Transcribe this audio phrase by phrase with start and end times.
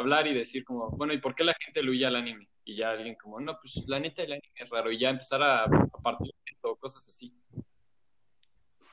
[0.00, 2.48] hablar y decir como, bueno, ¿y por qué la gente le huye al anime?
[2.64, 4.90] Y ya alguien como, no, pues la neta el anime es raro.
[4.90, 7.32] Y ya empezar a, a partir o cosas así.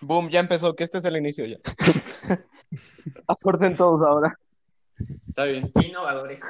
[0.02, 1.58] Boom, ya empezó, que este es el inicio ya.
[3.28, 4.38] Aporten todos ahora.
[5.28, 5.72] Está bien.
[5.82, 6.42] Innovadores.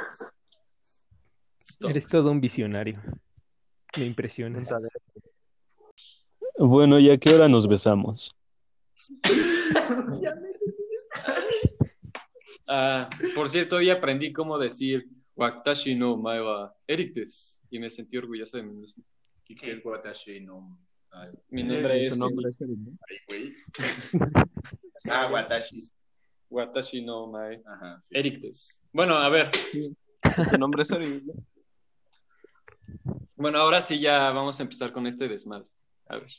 [1.82, 3.02] Eres todo un visionario.
[3.98, 4.70] Me impresionas.
[6.58, 8.36] Bueno, ¿y a qué hora nos besamos?
[12.68, 17.90] Ah, por cierto, hoy aprendí cómo decir Watashi no mae wa Eric des", Y me
[17.90, 19.04] sentí orgulloso de mí mismo.
[19.48, 20.78] ¿Y qué es Watashi no?
[21.12, 22.60] Ay, Mi nombre es Su nombre es
[23.28, 23.54] güey.
[25.10, 25.90] Ah, Watashi.
[26.50, 28.18] Watashi no mae Ajá, sí.
[28.18, 28.82] Eric des".
[28.92, 29.50] Bueno, a ver.
[30.52, 31.34] Su nombre es Eric, ¿no?
[33.36, 35.68] Bueno, ahora sí ya vamos a empezar con este desmadre.
[36.08, 36.32] A ver.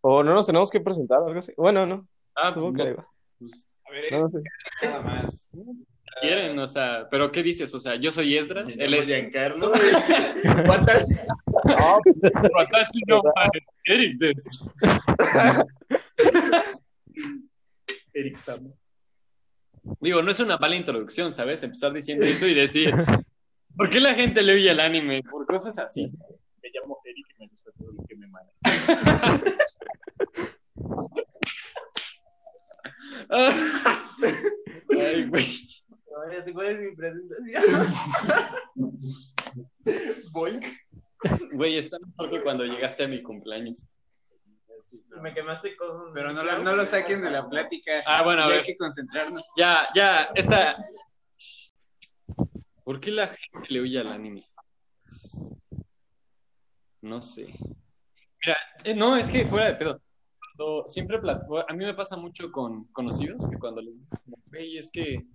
[0.00, 1.52] O no nos tenemos que presentar, algo así.
[1.56, 2.08] Bueno, no.
[2.34, 2.96] Ah, pues, que.
[3.38, 4.38] Pues, A ver, No, no es sé.
[4.88, 5.50] nada más.
[6.20, 7.72] quieren, o sea, pero ¿qué dices?
[7.74, 9.72] O sea, yo soy Esdras, él es Giancarlo.
[13.84, 14.70] Eric des".
[18.12, 18.70] Eric Sama.
[20.00, 21.62] Digo, no es una mala introducción, ¿sabes?
[21.62, 22.92] Empezar diciendo eso y decir,
[23.76, 25.22] ¿por qué la gente le oye el anime?
[25.22, 26.04] Por cosas así.
[26.62, 28.52] Me llamo Eric y me gusta todo lo que me manda.
[33.30, 35.46] Ay, güey.
[36.52, 37.92] ¿Cuál es mi presentación?
[40.32, 40.64] Boink.
[41.52, 43.86] Güey, está mejor que cuando llegaste a mi cumpleaños.
[45.20, 46.12] Me quemaste con.
[46.14, 47.92] Pero no, la- no lo saquen de la plática.
[48.06, 48.58] Ah, bueno, a Ya ver.
[48.60, 49.46] hay que concentrarnos.
[49.56, 50.76] Ya, ya, esta.
[52.84, 54.42] ¿Por qué la gente le oye al anime?
[57.02, 57.46] No sé.
[58.44, 60.00] Mira, eh, no, es que fuera de pedo.
[60.86, 64.90] Siempre plat- a mí me pasa mucho con conocidos que cuando les digo, güey, es
[64.90, 65.26] que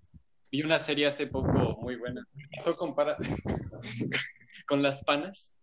[0.52, 2.26] vi una serie hace poco muy buena.
[2.52, 3.18] Eso compara
[4.68, 5.56] con las panas,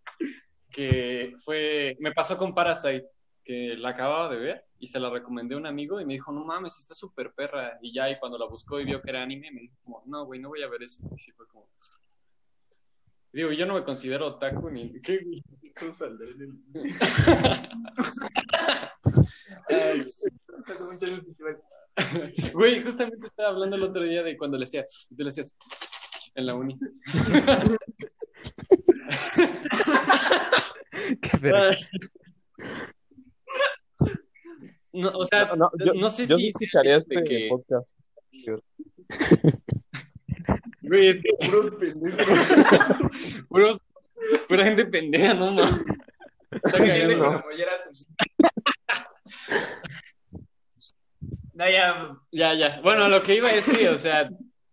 [0.70, 3.06] que fue, me pasó con Parasite,
[3.44, 6.32] que la acababa de ver y se la recomendé a un amigo y me dijo,
[6.32, 7.78] no mames, está súper perra.
[7.82, 10.40] Y ya, y cuando la buscó y vio que era anime, me dijo no, güey,
[10.40, 11.02] no voy a ver eso.
[11.14, 11.68] Y sí fue como...
[13.32, 14.92] Digo, yo no me considero otaku ni...
[15.02, 16.52] ¿Qué, del-
[19.68, 20.00] Ay,
[22.52, 24.84] Güey, justamente estaba hablando el otro día de cuando le hacía,
[25.16, 25.54] tú le hacías
[26.34, 26.78] en la uni.
[31.20, 31.76] Qué verga.
[34.92, 37.48] No, o sea, No, no, no, yo, sé yo si sí escucharía de este que-
[37.48, 37.96] podcast.
[40.90, 41.30] Güey, es que
[43.48, 43.78] puros,
[44.48, 45.54] pura gente pendeja, no.
[46.50, 46.78] Está.
[47.16, 47.40] No.
[51.54, 52.18] No, ya.
[52.32, 52.80] Ya, ya.
[52.82, 54.28] Bueno, lo que iba es que, o sea,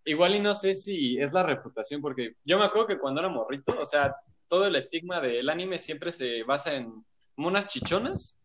[0.05, 3.29] igual y no sé si es la reputación, porque yo me acuerdo que cuando era
[3.29, 4.15] morrito, o sea,
[4.47, 8.39] todo el estigma del anime siempre se basa en monas chichonas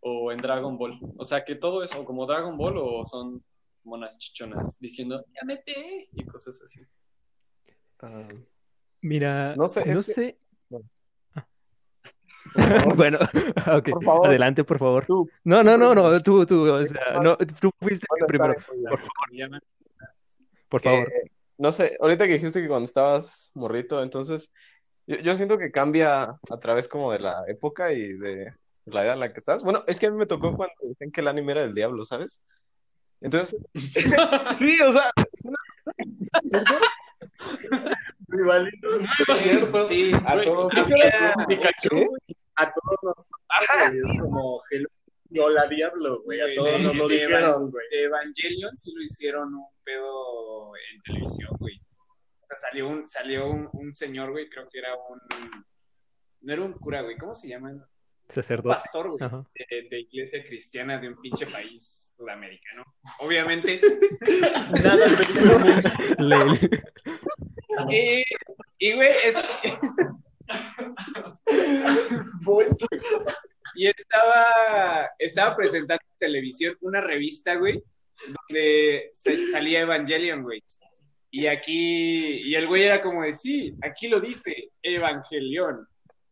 [0.00, 0.98] o en Dragon Ball.
[1.16, 3.42] O sea, que todo es o como Dragon Ball o son
[3.88, 6.80] monas chichonas diciendo, ya mete, y cosas así.
[8.00, 8.28] Ah,
[9.02, 10.38] Mira, No sé, no que- sé.
[10.68, 10.88] Bueno.
[12.96, 13.18] Bueno,
[13.78, 14.28] ok, Por favor.
[14.28, 15.06] adelante, por favor.
[15.06, 15.28] tú.
[15.44, 19.62] No, no, no, no, tú, tú, o sea, no, tú fuiste ¿dónde primero, por favor,
[20.68, 21.12] por favor.
[21.58, 24.50] no sé, ahorita que dijiste que cuando estabas morrito, entonces
[25.06, 28.52] yo, yo siento que cambia a través como de la época y de
[28.84, 29.62] la edad en la que estás.
[29.64, 32.04] Bueno, es que a mí me tocó cuando decían que el anime era del diablo,
[32.04, 32.40] ¿sabes?
[33.20, 35.10] Entonces, sí, o sea,
[39.88, 40.72] Sí, a Güey, todos.
[40.74, 41.88] había- Pikachu,
[42.26, 42.34] ¿Qué?
[42.56, 44.88] a todos nos como Hello,
[45.44, 46.40] Hola Diablo, güey.
[46.40, 47.86] A todos nos lo de, dijeron, güey.
[47.90, 51.76] Evangelion sí lo hicieron un pedo en televisión, güey.
[51.78, 55.20] O sea, salió un, salió un, un señor, güey, creo que era un...
[56.40, 57.72] No era un cura, güey, ¿cómo se llama?
[58.28, 58.74] Sacerdote.
[58.74, 59.08] pastor,
[59.54, 62.84] de, de iglesia cristiana de un pinche país sudamericano.
[63.20, 63.80] Obviamente.
[64.82, 65.06] Nada
[67.88, 68.22] y,
[68.78, 69.36] y, güey, es...
[73.74, 77.82] Y estaba, estaba presentando en televisión una revista, güey,
[78.26, 80.62] donde salía Evangelion, güey.
[81.30, 85.86] Y aquí, y el güey era como de, sí, aquí lo dice, Evangelion.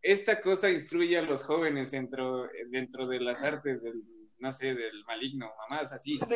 [0.06, 4.04] Esta cosa instruye a los jóvenes dentro, dentro de las artes del,
[4.38, 6.18] no sé, del maligno, mamás así.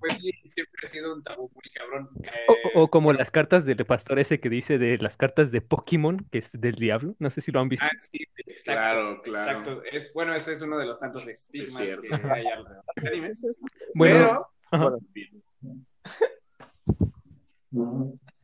[0.00, 2.10] Pues sí, siempre ha sido un tabú muy cabrón.
[2.24, 2.30] Eh,
[2.74, 6.26] O, o como las cartas del pastor ese que dice de las cartas de Pokémon,
[6.30, 7.14] que es del diablo.
[7.18, 7.86] No sé si lo han visto.
[7.86, 8.72] Ah, sí, exacto.
[8.72, 9.50] Claro, claro.
[9.50, 9.82] Exacto.
[9.90, 12.84] Es, bueno, ese es uno de los tantos estigmas Es que hay alrededor
[13.94, 13.94] Pero.
[13.94, 14.38] Bueno,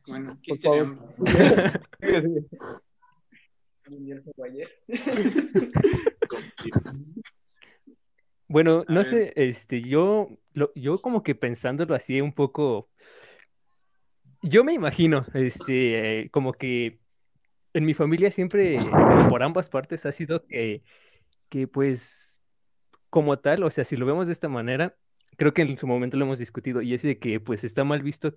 [0.07, 0.39] Bueno.
[8.47, 12.89] Bueno, no sé, este, yo, lo- yo como que pensándolo así un poco,
[14.41, 16.99] yo me imagino, este, eh, como que
[17.73, 18.77] en mi familia siempre,
[19.29, 20.83] por ambas partes ha sido que,
[21.49, 22.41] que pues,
[23.09, 24.95] como tal, o sea, si lo vemos de esta manera,
[25.37, 28.01] creo que en su momento lo hemos discutido, y es de que pues está mal
[28.03, 28.35] visto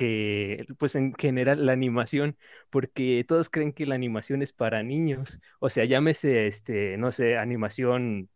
[0.00, 2.38] que, pues en general, la animación,
[2.70, 7.36] porque todos creen que la animación es para niños, o sea, llámese, este, no sé,
[7.38, 8.30] animación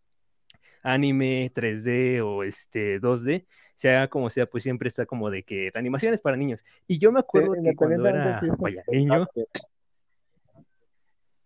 [0.83, 5.81] anime 3D o este 2D, sea como sea, pues siempre está como de que la
[5.81, 6.63] animación es para niños.
[6.87, 9.47] Y yo me Sí, acuerdo que cuando era si es vaya, un niño, personaje.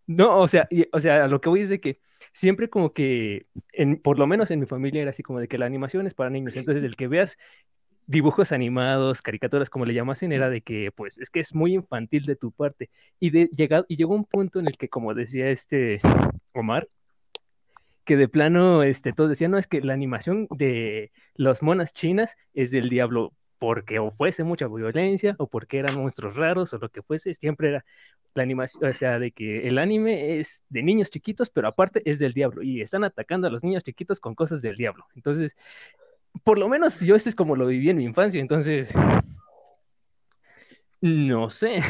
[0.07, 2.01] no, o sea, y- o sea, lo que voy es de que
[2.33, 5.59] siempre como que, en, por lo menos en mi familia era así como de que
[5.59, 6.57] la animación es para niños.
[6.57, 7.37] Entonces, el que veas
[8.09, 12.25] dibujos animados, caricaturas, como le llamasen, era de que, pues, es que es muy infantil
[12.25, 12.91] de tu parte.
[13.21, 15.99] Y, de, llegado, y llegó un punto en el que, como decía este
[16.55, 16.89] Omar,
[18.05, 22.35] que de plano, este, todos decían, no, es que la animación de las monas chinas
[22.55, 26.89] es del diablo, porque o fuese mucha violencia, o porque eran monstruos raros, o lo
[26.89, 27.85] que fuese, siempre era
[28.35, 32.19] la animación, o sea, de que el anime es de niños chiquitos, pero aparte es
[32.19, 35.05] del diablo, y están atacando a los niños chiquitos con cosas del diablo.
[35.15, 35.55] Entonces,
[36.45, 38.93] por lo menos yo ese es como lo viví en mi infancia, entonces,
[41.01, 41.81] no sé.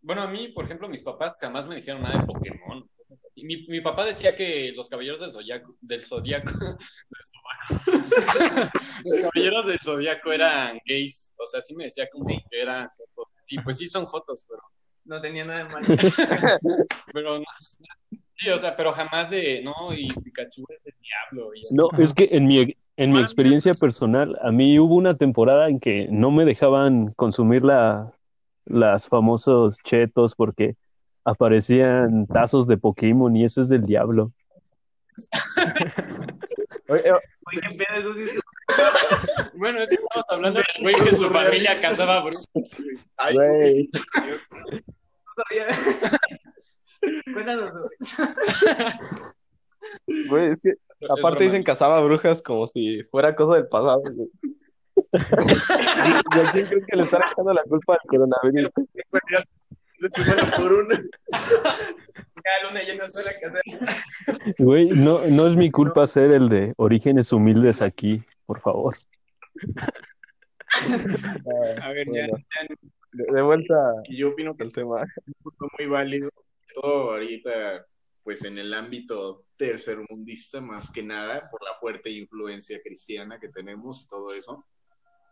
[0.00, 2.88] Bueno, a mí, por ejemplo, mis papás jamás me dijeron nada de Pokémon.
[3.34, 6.52] Y mi, mi papá decía que los caballeros del zodiaco, del zodiaco,
[9.04, 11.34] los caballeros del zodiaco eran gays.
[11.36, 13.34] O sea, sí me decía como que eran jotos.
[13.42, 14.62] Sí, pues sí son jotos, pero,
[15.04, 15.86] No tenía nada de malo.
[17.12, 17.44] pero no.
[18.36, 21.54] Sí, o sea, pero jamás de, no, y Pikachu es el diablo.
[21.54, 21.60] Y.
[21.74, 25.80] No, es que en mi, en mi experiencia personal, a mí hubo una temporada en
[25.80, 28.12] que no me dejaban consumir la,
[28.64, 30.76] las famosos chetos porque
[31.24, 34.32] aparecían tazos de Pokémon y eso es del diablo.
[36.88, 38.40] Oye, Oye, qué pedo, eso sí es-
[39.54, 42.46] Bueno, es que estamos hablando del güey que su familia cazaba brujas.
[43.32, 45.66] güey, no sabía.
[47.32, 47.74] Cuéntanos
[50.28, 50.72] güey, es que
[51.08, 54.02] aparte dicen cazaba brujas como si fuera cosa del pasado.
[54.14, 54.28] güey.
[55.12, 58.70] ¿Y a quién crees que le están echando la culpa al coronavirus?
[59.98, 61.00] Se fueron por una.
[61.30, 64.54] Cada luna sola que hacer.
[64.58, 68.96] Güey, no, no es mi culpa ser el de orígenes humildes aquí, por favor.
[71.82, 72.74] A ver, ya, Bueno, ya
[73.12, 73.74] de, de vuelta
[74.10, 75.02] yo opino que es tema.
[75.26, 76.30] un punto muy válido.
[76.74, 77.86] Todo ahorita,
[78.26, 84.02] pues en el ámbito tercermundista, más que nada, por la fuerte influencia cristiana que tenemos
[84.02, 84.66] y todo eso.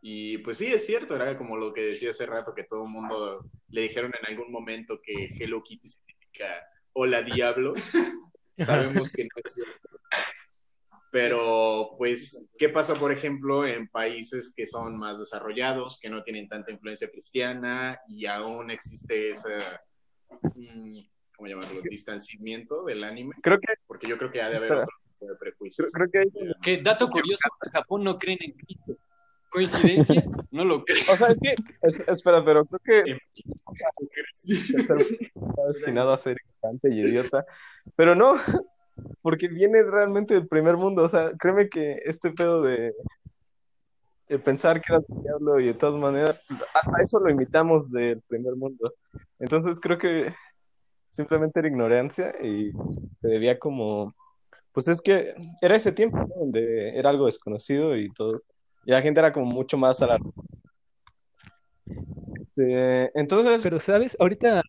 [0.01, 2.91] Y pues sí, es cierto, era como lo que decía hace rato, que todo el
[2.91, 7.73] mundo le dijeron en algún momento que Hello Kitty significa hola diablo.
[8.59, 9.89] Sabemos que no es cierto.
[11.11, 16.47] Pero, pues, ¿qué pasa, por ejemplo, en países que son más desarrollados, que no tienen
[16.47, 19.57] tanta influencia cristiana y aún existe ese,
[20.55, 21.01] mm,
[21.37, 23.35] ¿cómo llamarlo?, distanciamiento del anime?
[23.43, 24.83] Creo que, Porque yo creo que ha de haber Espera.
[24.85, 25.93] otro tipo de prejuicios.
[25.93, 28.97] creo, creo que hay- Que dato curioso, en Japón no creen en Cristo.
[29.51, 30.25] ¿Coincidencia?
[30.51, 30.99] No lo creo.
[31.13, 33.21] o sea, es que, es- espera, pero creo que el
[34.75, 34.95] está
[35.69, 37.45] destinado a ser ignorante y idiota,
[37.97, 38.35] pero no,
[39.23, 42.93] porque viene realmente del primer mundo, o sea, créeme que este pedo de,
[44.29, 46.43] de pensar que era el diablo y de todas maneras,
[46.75, 48.93] hasta eso lo imitamos del primer mundo,
[49.41, 50.33] entonces creo que
[51.15, 52.73] simplemente era ignorancia y
[53.21, 54.15] se debía como,
[54.73, 56.27] pues es que era ese tiempo, ¿no?
[56.35, 58.41] donde era algo desconocido y todo,
[58.85, 60.19] y la gente era como mucho más a la...
[62.41, 64.17] Este, entonces, Pero, ¿sabes?
[64.19, 64.61] Ahorita,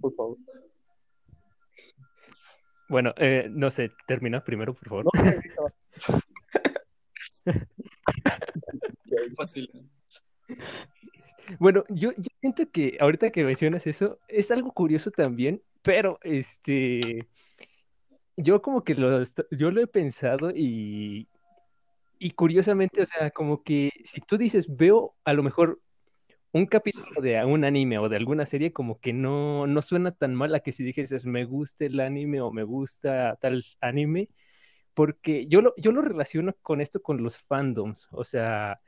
[0.00, 0.36] por favor.
[2.88, 5.06] bueno, eh, no sé, termina primero, por favor.
[9.36, 9.68] Fácil.
[11.58, 17.26] Bueno, yo, yo siento que ahorita que mencionas eso, es algo curioso también, pero este,
[18.36, 21.28] yo como que lo, yo lo he pensado y,
[22.18, 25.80] y curiosamente, o sea, como que si tú dices, veo a lo mejor
[26.52, 30.34] un capítulo de un anime o de alguna serie, como que no, no suena tan
[30.34, 34.28] mal a que si dijeses, me gusta el anime o me gusta tal anime,
[34.94, 38.80] porque yo lo, yo lo relaciono con esto con los fandoms, o sea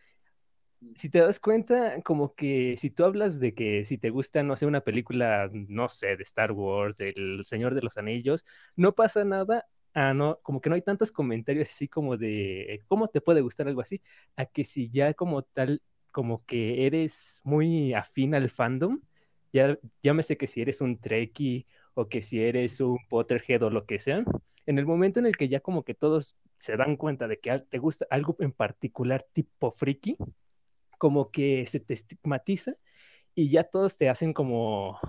[0.97, 4.57] si te das cuenta, como que si tú hablas de que si te gusta, no
[4.57, 8.45] sé, una película, no sé, de Star Wars, del Señor de los Anillos,
[8.77, 13.09] no pasa nada, ah, no, como que no hay tantos comentarios así como de cómo
[13.09, 14.01] te puede gustar algo así,
[14.37, 19.01] a que si ya como tal como que eres muy afín al fandom,
[19.53, 23.63] ya, ya me sé que si eres un Trekkie o que si eres un Potterhead
[23.63, 24.25] o lo que sea,
[24.67, 27.59] en el momento en el que ya como que todos se dan cuenta de que
[27.69, 30.17] te gusta algo en particular tipo friki,
[31.03, 32.75] como que se te estigmatiza
[33.35, 35.01] y ya todos te hacen como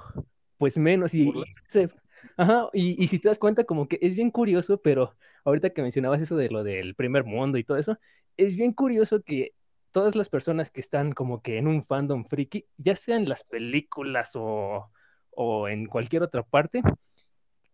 [0.57, 1.31] pues menos y,
[1.69, 1.87] se,
[2.35, 5.83] Ajá, y, y, si te das cuenta, como que es bien curioso, pero ahorita que
[5.83, 7.99] mencionabas eso de lo del primer mundo y todo eso,
[8.35, 9.53] es bien curioso que
[9.91, 13.43] todas las personas que están como que en un fandom friki, ya sea en las
[13.43, 14.89] películas o,
[15.29, 16.81] o en cualquier otra parte,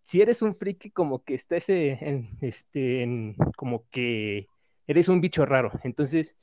[0.07, 4.47] si eres un friki, como que estés en, este, en, como que
[4.87, 5.71] eres un bicho raro.
[5.85, 6.35] Entonces,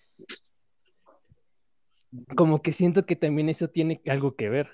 [2.37, 4.71] como que siento que también eso tiene algo que ver.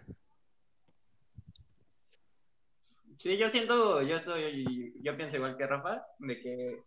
[3.19, 6.83] Sí, yo siento, yo estoy, yo pienso igual que Rafa, de que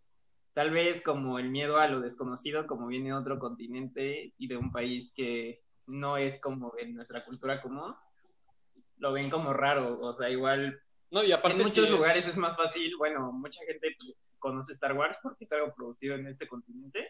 [0.52, 4.56] tal vez como el miedo a lo desconocido, como viene de otro continente y de
[4.56, 7.94] un país que no es como en nuestra cultura común,
[8.98, 12.28] lo ven como raro, o sea, igual no, y aparte en muchos sí lugares es...
[12.30, 13.96] es más fácil, bueno, mucha gente
[14.38, 17.08] conoce Star Wars porque es algo producido en este continente,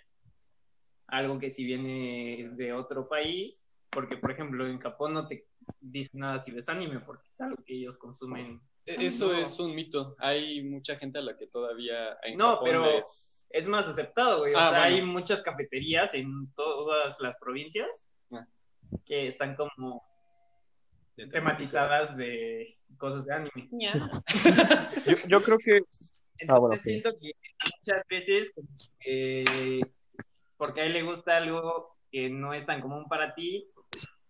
[1.09, 5.47] algo que si viene de otro país, porque por ejemplo en Japón no te
[5.81, 8.55] dice nada si ves anime porque es algo que ellos consumen.
[8.85, 9.39] E-, Eso no.
[9.39, 10.15] es un mito.
[10.19, 14.41] Hay mucha gente a la que todavía en No, Japón pero les- es más aceptado,
[14.41, 14.55] güey.
[14.55, 14.97] O Ah, sea, bueno.
[14.97, 18.47] hay muchas cafeterías en todas las provincias Ah.
[19.05, 20.05] que están como
[21.33, 23.69] tematizadas de cosas de anime.
[25.07, 25.79] Yo, yo creo que.
[26.49, 27.33] Ah, bueno, Entonces siento que
[27.79, 28.53] muchas veces,
[29.01, 29.81] que
[30.57, 33.69] porque a él le gusta algo que no es tan común para ti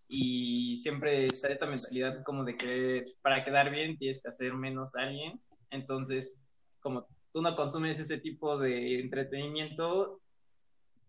[0.07, 4.95] y siempre está esta mentalidad como de que para quedar bien tienes que hacer menos
[4.95, 5.39] a alguien.
[5.69, 6.35] Entonces,
[6.79, 10.21] como tú no consumes ese tipo de entretenimiento,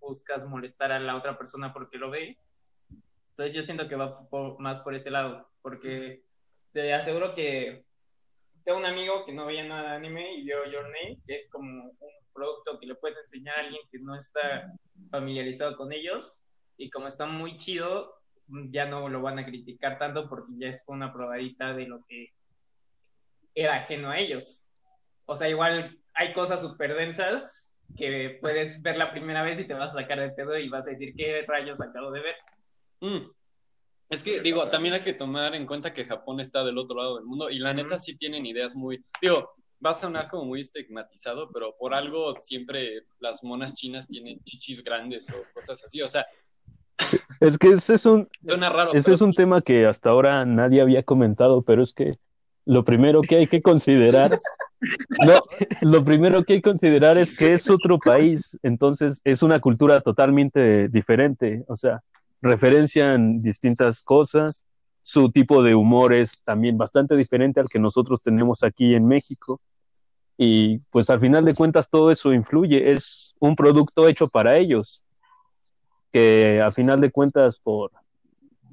[0.00, 2.38] buscas molestar a la otra persona porque lo ve.
[3.30, 6.22] Entonces yo siento que va por- más por ese lado, porque
[6.72, 7.84] te aseguro que
[8.64, 11.48] tengo un amigo que no veía nada de anime y vio Your Name, que es
[11.50, 14.72] como un producto que le puedes enseñar a alguien que no está
[15.10, 16.40] familiarizado con ellos
[16.76, 18.14] y como está muy chido,
[18.70, 22.32] ya no lo van a criticar tanto porque ya es una probadita de lo que
[23.54, 24.64] era ajeno a ellos.
[25.26, 29.74] O sea, igual hay cosas súper densas que puedes ver la primera vez y te
[29.74, 32.36] vas a sacar de pedo y vas a decir qué rayos acabo de ver.
[33.00, 33.30] Mm.
[34.10, 37.16] Es que, digo, también hay que tomar en cuenta que Japón está del otro lado
[37.16, 37.98] del mundo y la neta Ujú.
[37.98, 39.04] sí tienen ideas muy...
[39.20, 39.52] Digo,
[39.85, 44.82] va a sonar como muy estigmatizado, pero por algo siempre las monas chinas tienen chichis
[44.82, 46.02] grandes o cosas así.
[46.02, 46.25] O sea,
[47.40, 48.82] Es que ese es un, raro.
[48.82, 52.14] ese pero- es un tema que hasta ahora nadie había comentado, pero es que
[52.66, 54.30] lo primero que hay que considerar,
[55.25, 55.40] no,
[55.82, 60.00] lo primero que hay que considerar es que es otro país, entonces es una cultura
[60.00, 62.02] totalmente diferente, o sea,
[62.42, 64.66] referencian distintas cosas,
[65.08, 69.58] su tipo de humor es también bastante diferente al que nosotros tenemos aquí en México.
[70.36, 75.02] Y pues al final de cuentas todo eso influye, es un producto hecho para ellos,
[76.12, 77.90] que a final de cuentas por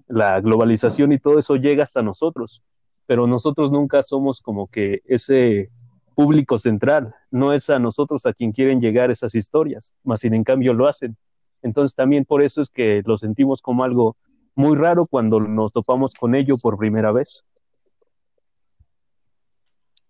[0.09, 2.61] la globalización y todo eso llega hasta nosotros,
[3.05, 5.69] pero nosotros nunca somos como que ese
[6.15, 10.43] público central, no es a nosotros a quien quieren llegar esas historias, más sin en
[10.43, 11.15] cambio lo hacen.
[11.61, 14.17] Entonces también por eso es que lo sentimos como algo
[14.55, 17.45] muy raro cuando nos topamos con ello por primera vez.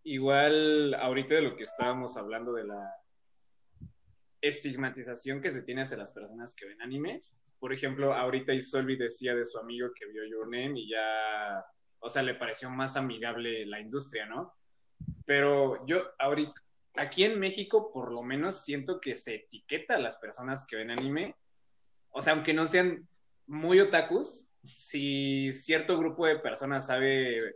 [0.03, 2.93] Igual, ahorita de lo que estábamos hablando de la
[4.39, 7.19] estigmatización que se tiene hacia las personas que ven anime.
[7.59, 11.65] Por ejemplo, ahorita Isolvi decía de su amigo que vio Your y ya,
[11.99, 14.53] o sea, le pareció más amigable la industria, ¿no?
[15.25, 16.61] Pero yo ahorita,
[16.97, 20.91] aquí en México, por lo menos siento que se etiqueta a las personas que ven
[20.91, 21.35] anime.
[22.11, 23.07] O sea, aunque no sean
[23.47, 27.55] muy otakus, si cierto grupo de personas sabe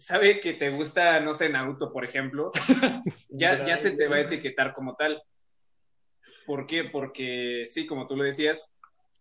[0.00, 2.50] sabe que te gusta, no sé, Naruto, por ejemplo,
[3.28, 5.22] ya, ya se te va a etiquetar como tal.
[6.46, 6.84] ¿Por qué?
[6.84, 8.72] Porque sí, como tú lo decías,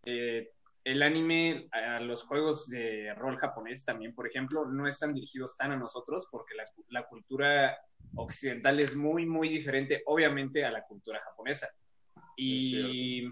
[0.06, 0.52] eh,
[0.86, 5.74] el anime, a los juegos de rol japonés también, por ejemplo, no están dirigidos tan
[5.74, 7.78] a nosotros porque la, la cultura
[8.16, 11.68] occidental es muy, muy diferente, obviamente, a la cultura japonesa.
[12.38, 13.28] Y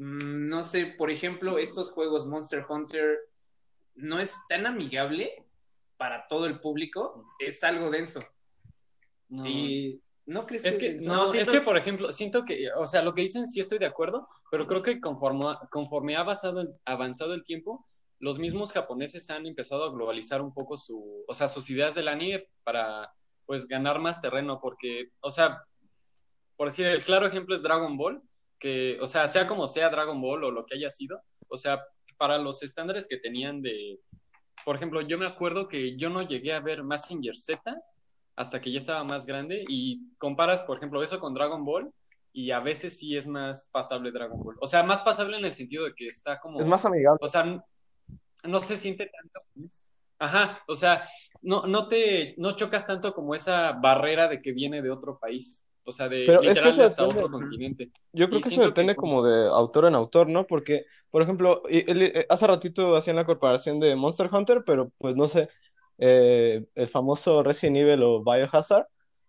[0.00, 3.18] no sé, por ejemplo, estos juegos Monster Hunter
[3.96, 5.44] no es tan amigable
[5.98, 8.20] para todo el público, es algo denso.
[9.28, 9.46] No.
[9.46, 13.12] Y no crees Es que no, es que, por ejemplo, siento que, o sea, lo
[13.12, 17.34] que dicen sí estoy de acuerdo, pero creo que conforme, conforme ha avanzado el, avanzado
[17.34, 17.86] el tiempo,
[18.20, 22.08] los mismos japoneses han empezado a globalizar un poco su, o sea, sus ideas del
[22.08, 23.12] anime para,
[23.44, 25.62] pues, ganar más terreno, porque, o sea,
[26.56, 28.22] por decir, el claro ejemplo es Dragon Ball.
[28.60, 31.80] Que, o sea, sea como sea Dragon Ball o lo que haya sido, o sea,
[32.16, 33.98] para los estándares que tenían de,
[34.64, 37.60] por ejemplo, yo me acuerdo que yo no llegué a ver Massinger Z
[38.36, 41.90] hasta que ya estaba más grande y comparas, por ejemplo, eso con Dragon Ball
[42.32, 44.56] y a veces sí es más pasable Dragon Ball.
[44.60, 46.60] O sea, más pasable en el sentido de que está como...
[46.60, 47.18] Es más amigable.
[47.20, 47.64] O sea,
[48.44, 49.70] no se siente tanto.
[50.18, 51.08] Ajá, o sea,
[51.42, 55.66] no, no te, no chocas tanto como esa barrera de que viene de otro país.
[55.90, 57.24] O sea, de Pero es que eso hasta depende.
[57.24, 57.90] otro continente.
[58.12, 60.46] Yo creo Y que eso depende que- como de autor en autor, ¿no?
[60.46, 60.80] Porque,
[61.10, 65.48] por ejemplo, eh, hace ratito hacían la comparación de Monster Hunter, pero pues no sé,
[65.98, 68.86] eh, el famoso Resident Evil o Biohazard,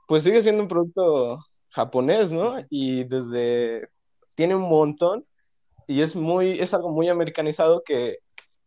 [0.08, 1.40] pues sigue siendo un producto
[1.70, 2.56] japonés, ¿no?
[2.70, 3.90] Y desde,
[4.36, 5.26] tiene un montón
[5.88, 8.20] y es muy, es algo muy americanizado que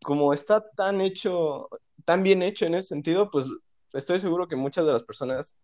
[0.03, 1.69] como está tan hecho,
[2.03, 3.47] tan bien hecho en ese sentido, pues
[3.93, 5.55] estoy seguro que muchas de las personas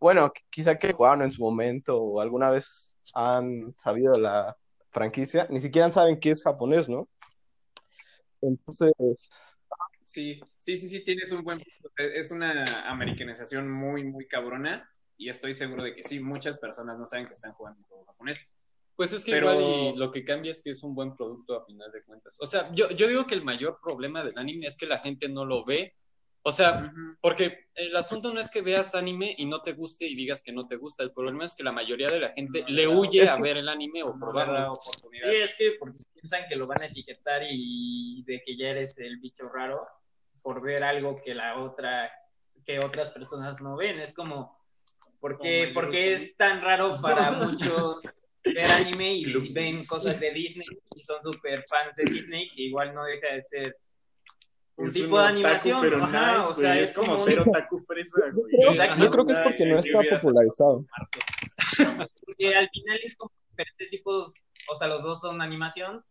[0.00, 4.56] bueno, qu- quizá que jugaron en su momento o alguna vez han sabido la
[4.90, 7.08] franquicia, ni siquiera saben qué es japonés, ¿no?
[8.40, 8.92] Entonces,
[10.02, 11.90] Sí, sí, sí, sí, tienes un buen punto.
[11.96, 16.98] Es es una americanización muy, muy cabrona y estoy seguro de que sí, muchas personas
[16.98, 18.50] no saben que están jugando un juego japonés.
[18.96, 21.54] Pues es que Pero- igual y lo que cambia es que es un buen producto
[21.56, 22.36] a final de cuentas.
[22.40, 25.28] O sea, yo, yo digo que el mayor problema del anime es que la gente
[25.28, 25.94] no lo ve.
[26.42, 30.14] O sea, porque el asunto no es que veas anime y no te guste y
[30.14, 31.02] digas que no te gusta.
[31.02, 33.68] El problema es que la mayoría de la gente le huye a que- ver el
[33.68, 35.26] anime o No dar la oportunidad.
[35.26, 38.98] Sí, es que porque piensan que lo van a etiquetar y de que ya eres
[38.98, 39.86] el bicho raro
[40.42, 42.10] por ver algo que la otra,
[42.64, 44.00] que otras personas no ven.
[44.00, 44.58] Es como,
[45.20, 49.84] ¿por qué, Como por qué el es tan raro para muchos ver anime y ven
[49.84, 53.76] cosas de Disney y son súper fans de Disney que igual no deja de ser
[54.80, 55.80] un tipo de animación?
[55.80, 58.54] pero Ajá, nice, o sea, es, es como ser otaku fresa, güey.
[58.64, 59.02] Exacto.
[59.04, 60.84] yo creo que es porque no está popularizado.
[62.24, 64.34] Porque al final es como diferentes tipos,
[64.72, 66.04] o sea, los dos son animación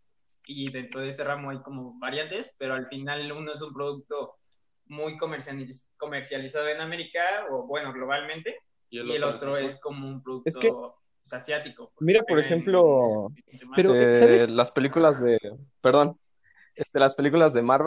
[0.46, 4.36] y dentro de ese ramo hay como variantes, pero al final uno es un producto
[4.86, 8.58] muy comercializ- comercializado en América o bueno, globalmente,
[8.90, 11.92] y el otro, en es como un producto Es que- pues, asiático.
[12.00, 13.28] Mira, por En- ejemplo,
[13.76, 15.38] Pero, eh, las películas de,
[15.80, 16.18] perdón,
[16.74, 17.86] este, las películas de Marvel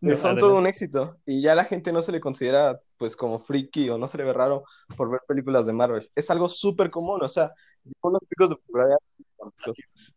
[0.00, 3.38] No, son todo un éxito y ya la gente no se le considera pues como
[3.38, 4.64] friki o no se le ve raro
[4.96, 6.10] por ver películas de Marvel.
[6.14, 7.52] Es algo súper común, o sea,
[8.00, 8.98] con los picos de popularidad,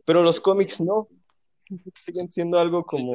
[0.05, 1.07] pero los cómics no.
[1.95, 3.13] Siguen siendo algo como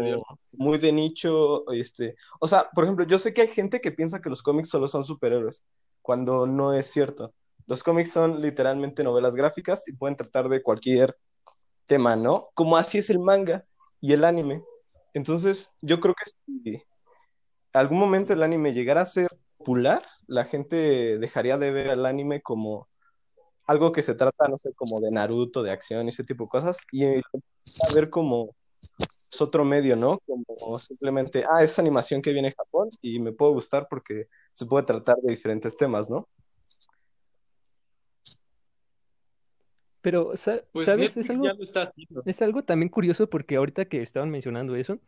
[0.52, 4.20] muy de nicho, este, o sea, por ejemplo, yo sé que hay gente que piensa
[4.20, 5.62] que los cómics solo son superhéroes,
[6.02, 7.34] cuando no es cierto.
[7.66, 11.14] Los cómics son literalmente novelas gráficas y pueden tratar de cualquier
[11.84, 12.48] tema, ¿no?
[12.54, 13.64] Como así es el manga
[14.00, 14.62] y el anime.
[15.18, 16.80] Entonces, yo creo que si
[17.72, 19.26] algún momento el anime llegara a ser
[19.56, 22.88] popular, la gente dejaría de ver el anime como
[23.66, 26.86] algo que se trata, no sé, como de Naruto, de acción ese tipo de cosas,
[26.92, 27.22] y a
[27.92, 28.54] ver como
[29.28, 30.20] es otro medio, ¿no?
[30.24, 34.66] Como simplemente, ah, es animación que viene de Japón y me puede gustar porque se
[34.66, 36.28] puede tratar de diferentes temas, ¿no?
[40.08, 40.28] Pero,
[40.72, 41.18] Pues ¿sabes?
[41.18, 42.22] Es algo, ya lo está haciendo.
[42.24, 45.00] es algo también curioso porque ahorita que estaban mencionando eso,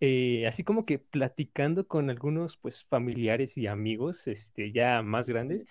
[0.00, 5.66] eh, así como que platicando con algunos pues familiares y amigos este, ya más grandes,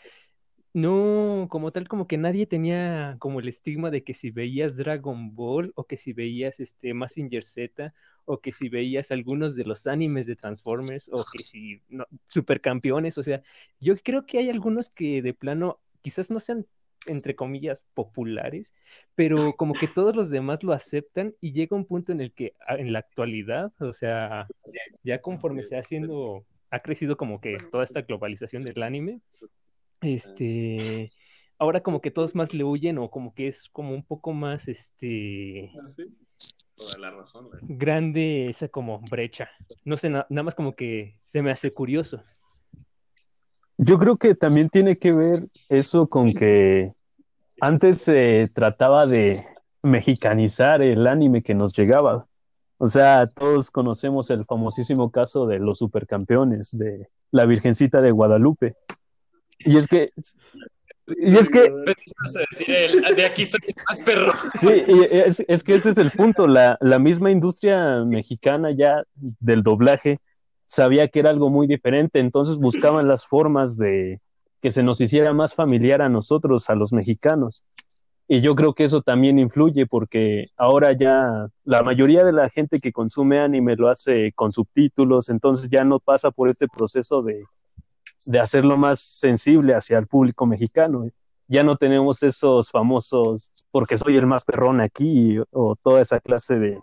[0.71, 5.33] no, como tal, como que nadie tenía como el estigma de que si veías Dragon
[5.33, 7.91] Ball o que si veías este Mazinger Z
[8.25, 13.17] o que si veías algunos de los animes de Transformers o que si no, Supercampeones,
[13.17, 13.41] o sea,
[13.79, 16.67] yo creo que hay algunos que de plano quizás no sean
[17.05, 18.73] entre comillas populares,
[19.15, 22.53] pero como que todos los demás lo aceptan y llega un punto en el que
[22.67, 24.47] en la actualidad, o sea,
[25.03, 29.21] ya conforme se haciendo, ha crecido como que toda esta globalización del anime,
[30.01, 31.09] este,
[31.57, 34.67] ahora como que todos más le huyen o como que es como un poco más,
[34.67, 35.71] este,
[36.75, 39.49] Toda la razón, grande esa como brecha.
[39.85, 42.21] No sé, na- nada más como que se me hace curioso.
[43.77, 46.93] Yo creo que también tiene que ver eso con que
[47.59, 49.41] antes se trataba de
[49.83, 52.25] mexicanizar el anime que nos llegaba.
[52.77, 58.75] O sea, todos conocemos el famosísimo caso de los supercampeones, de la Virgencita de Guadalupe.
[59.59, 60.11] Y es que,
[61.07, 61.71] y es que,
[63.15, 64.31] de aquí soy más perro.
[64.59, 66.47] sí, y es, es que ese es el punto.
[66.47, 69.03] La, la misma industria mexicana ya
[69.39, 70.19] del doblaje
[70.67, 74.21] sabía que era algo muy diferente, entonces buscaban las formas de
[74.61, 77.63] que se nos hiciera más familiar a nosotros, a los mexicanos.
[78.27, 82.79] Y yo creo que eso también influye porque ahora ya la mayoría de la gente
[82.79, 87.43] que consume anime lo hace con subtítulos, entonces ya no pasa por este proceso de,
[88.25, 91.07] de hacerlo más sensible hacia el público mexicano.
[91.47, 96.55] ya no tenemos esos famosos porque soy el más perrón aquí o toda esa clase
[96.55, 96.79] de,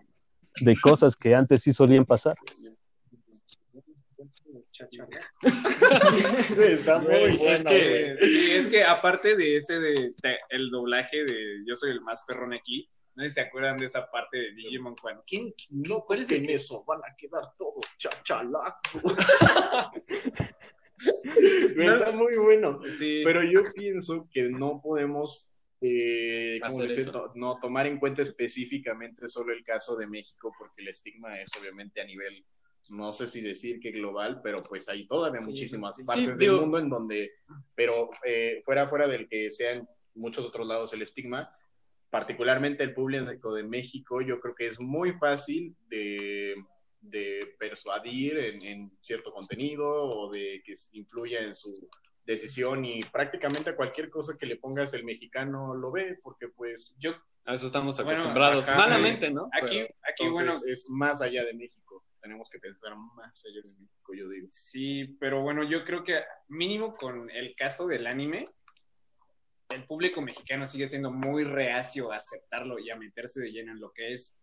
[0.60, 2.36] de cosas que antes sí solían pasar.
[6.58, 8.16] Está muy Güey, es bueno, que-.
[8.22, 9.92] Sí, es que aparte de ese de,
[10.22, 13.76] de- el doblaje de Yo soy el más perrón aquí, no sé si se acuerdan
[13.76, 16.84] de esa parte de Digimon cuando ¿Quién no parece en eso?
[16.86, 19.02] Van a quedar todos chachalacos.
[21.76, 22.80] Está muy bueno.
[22.88, 25.48] sí, Pero yo pienso que no podemos
[25.80, 26.60] eh,
[27.34, 32.00] no tomar en cuenta específicamente solo el caso de México, porque el estigma es obviamente
[32.00, 32.44] a nivel,
[32.92, 36.06] no sé si decir que global, pero pues hay todavía Sí, muchísimas sí, sí.
[36.06, 37.32] partes Sí, del digo- mundo en donde,
[37.74, 41.50] pero eh, fuera fuera del que sea en muchos otros lados el estigma,
[42.10, 46.54] particularmente el público de México, yo creo que es muy fácil de,
[47.00, 51.70] de persuadir en, en cierto contenido o de que influya en su
[52.26, 56.94] decisión y prácticamente a cualquier cosa que le pongas el mexicano lo ve porque pues
[56.98, 57.12] yo
[57.46, 58.68] A eso estamos Bueno, acostumbrados.
[58.76, 59.48] Malamente, ¿no?
[59.52, 63.56] aquí, Pero- aquí entonces bueno, es más allá de México tenemos que pensar más allá
[63.56, 68.06] de México yo digo sí, pero bueno, yo creo que mínimo con el caso del
[68.06, 68.48] anime,
[69.70, 73.80] el público mexicano sigue siendo muy reacio a aceptarlo y a meterse de lleno en
[73.80, 74.38] lo que es.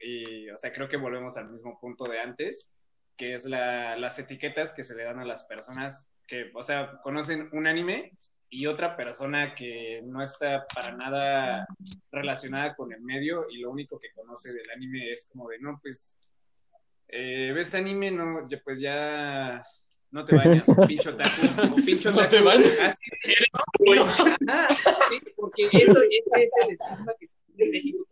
[0.00, 2.74] Y, o sea, creo que volvemos al mismo punto de antes,
[3.16, 6.98] que es la- las etiquetas que se le dan a las personas que, o sea,
[7.02, 8.12] conocen un anime
[8.48, 11.66] y otra persona que no está para nada
[12.10, 15.78] relacionada con el medio y lo único que conoce del anime es como de, no,
[15.82, 16.18] pues,
[17.12, 19.62] eh, ves anime, no, ya, pues ya
[20.10, 22.80] no te bañas, pincho taco, o pincho No te bañas.
[22.80, 23.10] Así,
[23.78, 23.98] güey.
[24.00, 28.06] Ajá, sí, porque eso, ese es el estigma que se tiene en México.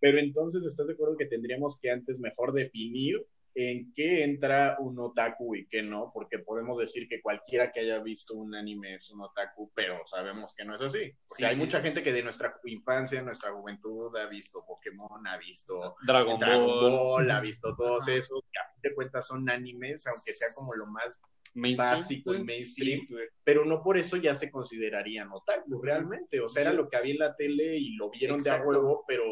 [0.00, 4.98] pero entonces estás de acuerdo que tendríamos que antes mejor definir en qué entra un
[4.98, 9.10] otaku y qué no, porque podemos decir que cualquiera que haya visto un anime es
[9.10, 11.00] un otaku, pero sabemos que no es así.
[11.10, 11.60] Porque Sí, hay sí.
[11.60, 16.66] mucha gente que de nuestra infancia, nuestra juventud ha visto Pokémon, ha visto Dragon, Dragon
[16.66, 20.48] Ball, Ball, ha visto todos esos, que a fin de cuentas son animes, aunque sea
[20.54, 21.20] como lo más
[21.54, 21.90] mainstream.
[21.92, 26.40] básico y mainstream, Sí, pero no por eso ya se considerarían otaku realmente.
[26.40, 28.70] O sea, era lo que había en la tele y lo vieron de a Exacto.
[28.70, 29.24] huevo, pero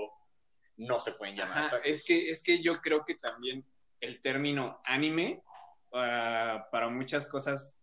[0.76, 3.64] no se pueden llamar Ajá, es que, es que yo creo que también
[4.00, 5.42] el término anime,
[5.92, 7.78] ah, para muchas cosas,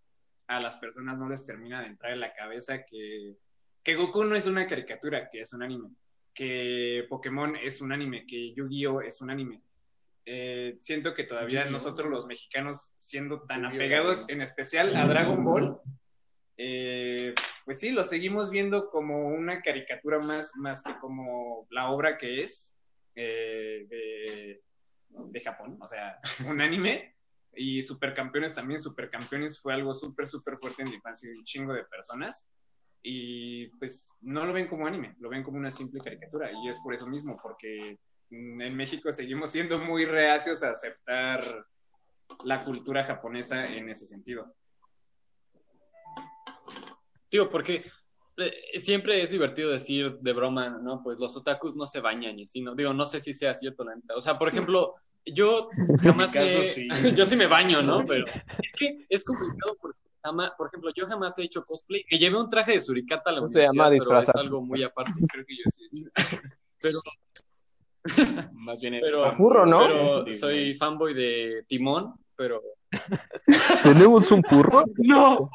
[0.47, 3.35] a las personas no les termina de entrar en la cabeza que,
[3.83, 5.89] que Goku no es una caricatura, que es un anime,
[6.33, 9.61] que Pokémon es un anime, que Yu-Gi-Oh es un anime.
[10.25, 15.43] Eh, siento que todavía nosotros los mexicanos, siendo tan Yu-Gi-Oh, apegados en especial a Dragon
[15.43, 15.79] Ball,
[16.57, 22.17] eh, pues sí, lo seguimos viendo como una caricatura más, más que como la obra
[22.17, 22.75] que es
[23.13, 24.61] eh, de,
[25.09, 27.15] de Japón, o sea, un anime.
[27.55, 31.73] Y Supercampeones también, Supercampeones fue algo súper, súper fuerte en la infancia de un chingo
[31.73, 32.51] de personas.
[33.01, 36.51] Y pues no lo ven como anime, lo ven como una simple caricatura.
[36.51, 37.97] Y es por eso mismo, porque
[38.29, 41.43] en México seguimos siendo muy reacios a aceptar
[42.43, 44.53] la cultura japonesa en ese sentido.
[47.29, 47.89] Tío, porque
[48.75, 51.01] siempre es divertido decir de broma, ¿no?
[51.03, 52.75] Pues los otakus no se bañan y así, ¿no?
[52.75, 54.15] Digo, no sé si sea cierto, la neta.
[54.15, 54.95] O sea, por ejemplo,
[55.25, 55.69] yo
[56.01, 56.65] jamás En mi caso, me...
[56.65, 56.87] sí.
[57.15, 58.05] yo sí me baño, ¿no?
[58.05, 62.05] Pero es que es complicado porque jamás, por ejemplo, yo jamás he hecho cosplay.
[62.11, 64.41] Me llevé un traje de suricata a la se universidad, llama pero es disfrazar.
[64.41, 65.13] algo muy aparte.
[65.31, 66.05] Creo que yo sí.
[66.79, 66.99] Pero,
[68.53, 69.35] Más bien pero.
[69.35, 69.79] Furro, ¿no?
[69.79, 72.61] pero soy fanboy de Timón, pero...
[73.81, 74.85] ¿Tenemos un purro?
[74.97, 75.49] ¡No!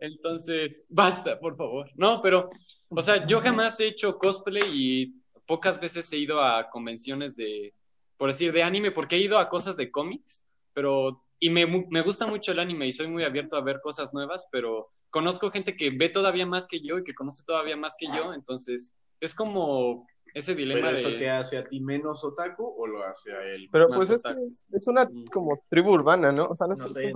[0.00, 1.90] Entonces, basta, por favor.
[1.94, 2.48] No, pero,
[2.88, 5.14] o sea, yo jamás he hecho cosplay y
[5.46, 7.74] pocas veces he ido a convenciones de,
[8.16, 11.86] por decir, de anime, porque he ido a cosas de cómics, pero, y me, mu-
[11.90, 15.50] me gusta mucho el anime y soy muy abierto a ver cosas nuevas, pero conozco
[15.50, 18.94] gente que ve todavía más que yo y que conoce todavía más que yo, entonces
[19.20, 21.18] es como ese dilema ¿Pero eso de...
[21.18, 23.68] te hace a ti menos otaku o lo hace a él?
[23.72, 25.24] Pero Más pues es, que es, es una Mm.
[25.32, 26.46] como tribu urbana, ¿no?
[26.46, 27.12] O sea, no, No estoy sé,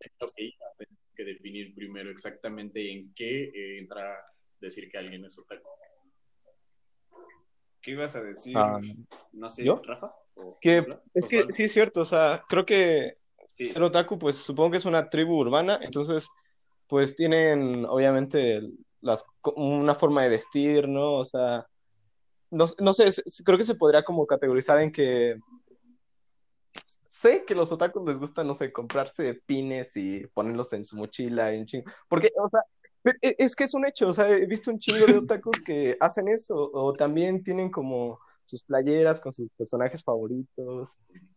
[0.00, 0.54] 100% seguro.
[0.78, 4.16] tenemos que- definir primero exactamente en qué eh, entra
[4.60, 5.66] decir que alguien es otaku.
[7.80, 8.56] ¿Qué ibas a decir?
[8.56, 8.80] Ah,
[9.32, 9.80] no sé, ¿yo?
[9.84, 10.12] Rafa.
[10.34, 13.14] ¿O- que es ¿O que sí es cierto, o sea, creo que
[13.48, 13.68] Sí.
[13.68, 16.28] ser otaku, pues supongo que es una tribu urbana, entonces,
[16.88, 18.60] pues tienen obviamente
[19.00, 21.14] las, una forma de vestir, ¿no?
[21.14, 21.66] O sea,
[22.50, 23.08] no, no sé,
[23.44, 25.36] creo que se podría como categorizar en que
[27.20, 31.54] sé que los otakus les gusta, no sé, comprarse pines y ponerlos en su mochila
[31.54, 32.60] y un chingo, porque, o sea,
[33.02, 35.62] pe- e- es que es un hecho, o sea, he visto un chingo de otakus
[35.62, 40.96] que hacen eso, o también tienen como sus playeras con sus personajes favoritos.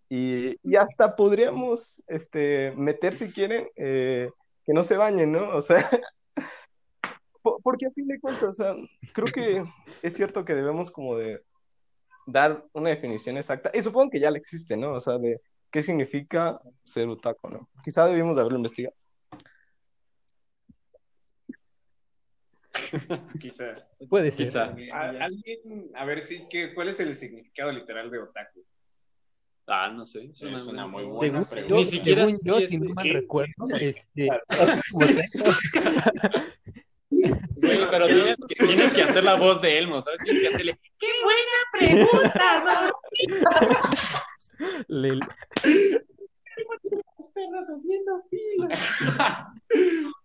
[0.10, 4.30] Y, y hasta podríamos este, meter, si quieren, eh,
[4.66, 5.56] que no se bañen, ¿no?
[5.56, 5.78] O sea,
[7.42, 8.76] po- porque a fin de cuentas, o sea,
[9.14, 9.64] creo que
[10.02, 11.42] es cierto que debemos como de
[12.28, 14.94] dar una definición exacta, y supongo que ya la existe, ¿no?
[14.94, 17.70] O sea, de qué significa ser otaku, ¿no?
[17.84, 18.96] Quizá debimos de haberlo investigado.
[23.42, 23.76] Quizá.
[24.10, 24.46] Puede ser.
[24.46, 24.76] Quizá.
[24.94, 28.64] A- Alguien, a ver si, ¿qué, ¿cuál es el significado literal de otaku?
[29.68, 30.26] Ah, no sé.
[30.26, 31.76] Es Es una muy Según buena yo, pregunta.
[31.76, 33.14] Ni siquiera según yo, si no mal ¿qué?
[33.14, 34.28] recuerdo, este,
[37.62, 40.20] pero tienes que, tienes que hacer la voz de Elmo, ¿sabes?
[40.24, 40.80] Tienes que hacerle.
[40.98, 42.92] ¡Qué buena pregunta,
[44.88, 45.20] le-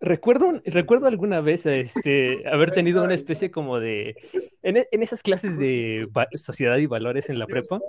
[0.00, 4.14] Recuerdo, recuerdo alguna vez este, haber tenido una especie como de,
[4.62, 7.80] en, esas clases de sociedad y valores en la prepa,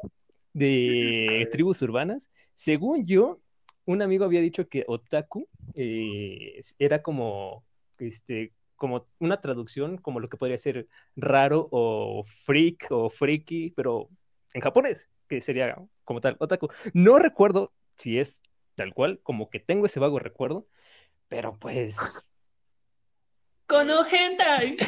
[0.53, 3.39] de tribus urbanas, según yo,
[3.85, 7.63] un amigo había dicho que otaku eh, era como,
[7.99, 14.09] este, como una traducción, como lo que podría ser raro o freak o freaky, pero
[14.53, 16.69] en japonés, que sería como tal, otaku.
[16.93, 18.41] No recuerdo si es
[18.75, 20.67] tal cual, como que tengo ese vago recuerdo,
[21.27, 21.97] pero pues...
[23.65, 24.77] ¡Kono hentai!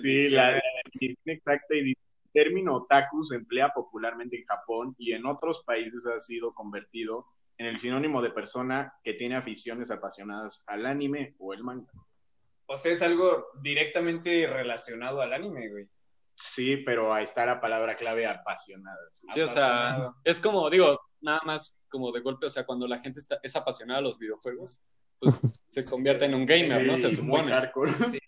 [0.00, 1.96] Sí, la, la definición exacta y el
[2.32, 7.26] término otaku se emplea popularmente en Japón y en otros países ha sido convertido
[7.58, 11.92] en el sinónimo de persona que tiene aficiones apasionadas al anime o el manga.
[12.66, 15.88] O sea, es algo directamente relacionado al anime, güey.
[16.34, 18.98] Sí, pero ahí está la palabra clave apasionada.
[19.32, 23.00] Sí, o sea, es como, digo, nada más como de golpe, o sea, cuando la
[23.00, 24.80] gente está, es apasionada a los videojuegos,
[25.20, 26.96] pues se convierte en un gamer, ¿no?
[26.96, 27.52] Se supone.
[27.96, 28.18] Sí.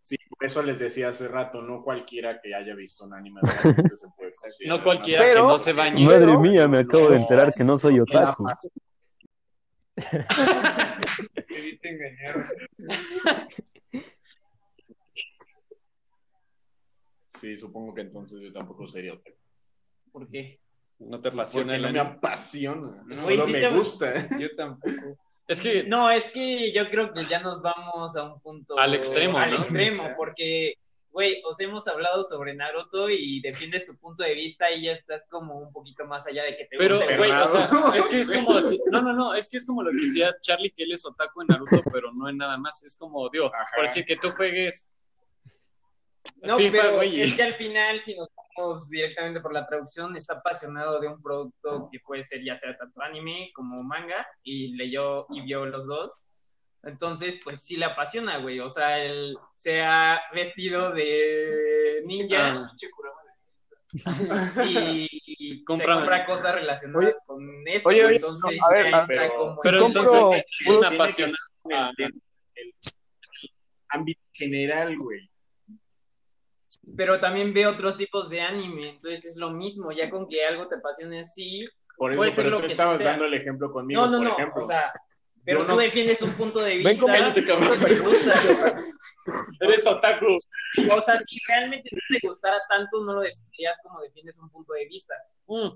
[0.00, 3.96] Sí, por eso les decía hace rato, no cualquiera que haya visto un anime realmente
[3.96, 4.32] se puede
[4.66, 6.04] No cualquiera Pero- que no se bañe.
[6.04, 8.46] Madre mía, me acabo de enterar que no soy otaku.
[9.96, 12.48] Te viste engañar.
[17.30, 19.36] Sí, supongo que entonces yo tampoco sería otaku.
[20.12, 20.60] ¿Por qué?
[21.00, 24.38] No te apasiona Porque el no me apasiona, Güey, solo sí me te- gusta.
[24.38, 25.18] Yo tampoco.
[25.46, 28.78] Es que, No, es que yo creo que ya nos vamos a un punto.
[28.78, 29.56] Al extremo, Al ¿no?
[29.58, 30.74] extremo, porque,
[31.14, 35.24] güey, os hemos hablado sobre Naruto y defiendes tu punto de vista y ya estás
[35.30, 37.16] como un poquito más allá de que te pero, guste.
[37.16, 39.84] güey, o sea, es que es como, si- no, no, no, es que es como
[39.84, 42.82] lo que decía Charlie, que él es otaku en Naruto, pero no en nada más.
[42.82, 43.70] Es como, digo, Ajá.
[43.76, 44.90] por decir que tú juegues
[46.42, 49.64] No, FIFA, pero güey, y- es que al final, si nos vamos directamente por la
[49.68, 54.26] traducción, está apasionado de un producto que puede ser ya sea tanto anime como manga,
[54.42, 56.12] y leyó y vio los dos.
[56.86, 58.60] Entonces, pues sí le apasiona, güey.
[58.60, 62.72] O sea, él se ha vestido de ninja Ah.
[64.66, 67.88] y, y Sí, se compra- compra cosas relacionadas con eso.
[67.88, 71.36] oye, oye, entonces, no, a ver, a- pero- como- Pero entonces es un apasionado.
[71.72, 72.12] Ah, el, el-
[72.56, 72.74] el
[73.88, 75.30] ámbito general, güey.
[76.96, 80.68] pero también ve otros tipos de anime, entonces es lo mismo, ya con que algo
[80.68, 81.66] te apasione así.
[81.96, 83.10] Por eso, pero tú estabas sea.
[83.12, 84.62] dando el ejemplo conmigo, No, no, por no, ejemplo.
[84.62, 84.92] o sea,
[85.44, 87.00] pero Yo tú no- defiendes un punto de Ven vista.
[87.02, 87.72] cómo- Cállate, cabrón.
[87.72, 88.82] eso te gusta.
[89.60, 90.26] Eres otaku.
[90.90, 94.72] O sea, si realmente no te gustara tanto, no lo defenderías como defiendes un punto
[94.74, 95.14] de vista.
[95.46, 95.68] Mm.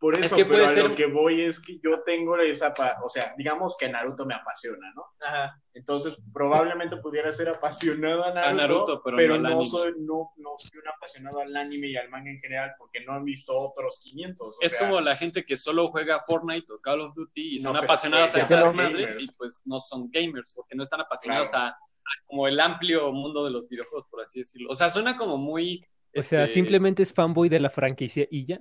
[0.00, 2.38] Por eso, Es que pero puede a ser- lo que voy es que yo tengo
[2.38, 5.04] esa, pa- o sea, digamos que Naruto me apasiona, ¿no?
[5.20, 5.60] Ajá.
[5.74, 10.50] Entonces, probablemente pudiera ser apasionado a Naruto, A Naruto, pero pero, no soy, no, no
[10.58, 13.98] soy un apasionado al anime y al manga en general porque no han visto otros
[14.02, 14.56] 500.
[14.56, 17.58] o Es sea, como la gente que solo juega Fortnite o Call of Duty y
[17.58, 21.50] son No apasionados a esas madres y pues no son gamers porque no están apasionados
[21.50, 21.64] Claro.
[21.66, 24.70] a, a como el amplio mundo de los videojuegos, por así decirlo.
[24.70, 25.84] O sea, suena como muy...
[26.16, 28.58] O sea, este, simplemente es fanboy de la franquicia y ya.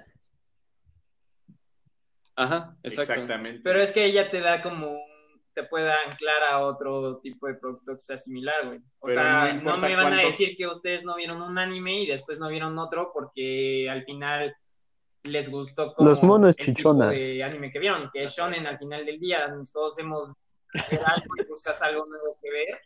[2.37, 3.13] Ajá, exacto.
[3.13, 3.59] Exactamente.
[3.63, 5.17] Pero es que ella te da como un-
[5.53, 8.77] te puede anclar a otro tipo de producto que sea similar, güey.
[8.99, 12.05] O Pero sea, no me van a decir que ustedes no vieron un anime y
[12.05, 14.55] después no vieron otro porque al final
[15.23, 17.09] les gustó como Los monos el tipo chichonas.
[17.09, 19.51] de anime que vieron, que es shonen al final del día.
[19.73, 20.29] Todos hemos
[20.73, 22.79] algo y buscas algo nuevo que ver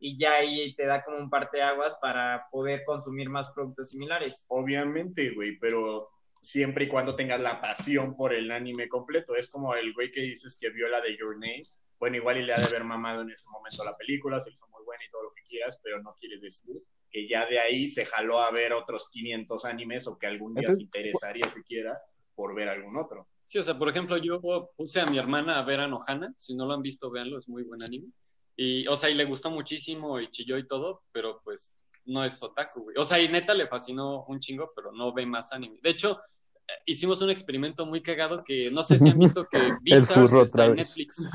[0.00, 4.46] y ya ahí te da como un parteaguas para poder consumir más productos similares.
[4.48, 6.08] Obviamente, güey, pero
[6.40, 9.36] siempre y cuando tengas la pasión por el anime completo.
[9.36, 11.62] Es como el güey que dices que vio la de Your Name.
[11.98, 14.66] Bueno, igual y le ha de haber mamado en ese momento la película, se hizo
[14.72, 16.76] muy buena y todo lo que quieras, pero no quiere decir
[17.10, 20.72] que ya de ahí se jaló a ver otros 500 animes o que algún día
[20.72, 21.98] se interesaría siquiera
[22.34, 23.26] por ver algún otro.
[23.44, 24.40] Sí, o sea, por ejemplo, yo
[24.76, 26.32] puse a mi hermana a ver a Nohana.
[26.36, 28.08] Si no lo han visto, véanlo, es muy buen anime.
[28.56, 31.74] Y, o sea, y le gustó muchísimo y chilló y todo, pero pues
[32.06, 32.96] no es otaku, güey.
[32.98, 35.78] O sea, y neta le fascinó un chingo, pero no ve más anime.
[35.82, 36.20] De hecho,
[36.66, 40.66] eh, hicimos un experimento muy cagado que no sé si han visto que Beastars está
[40.66, 40.76] en.
[40.76, 41.28] Netflix.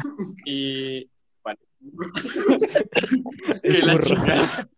[0.46, 1.10] Y.
[1.44, 1.60] Vale.
[3.64, 4.70] que la chingada.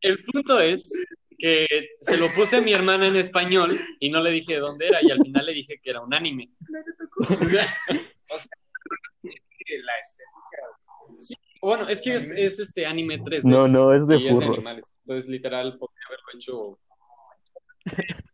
[0.00, 0.92] El punto es
[1.38, 1.66] que
[2.00, 4.98] se lo puse a mi hermana en español y no le dije de dónde era
[5.02, 6.50] y al final le dije que era un anime.
[7.40, 7.60] La
[10.02, 10.28] estética.
[11.68, 13.44] Bueno, es que es, es este anime 3D.
[13.44, 14.92] No, no, es de y es de animales.
[15.04, 16.78] Entonces, literal, podría haberlo hecho.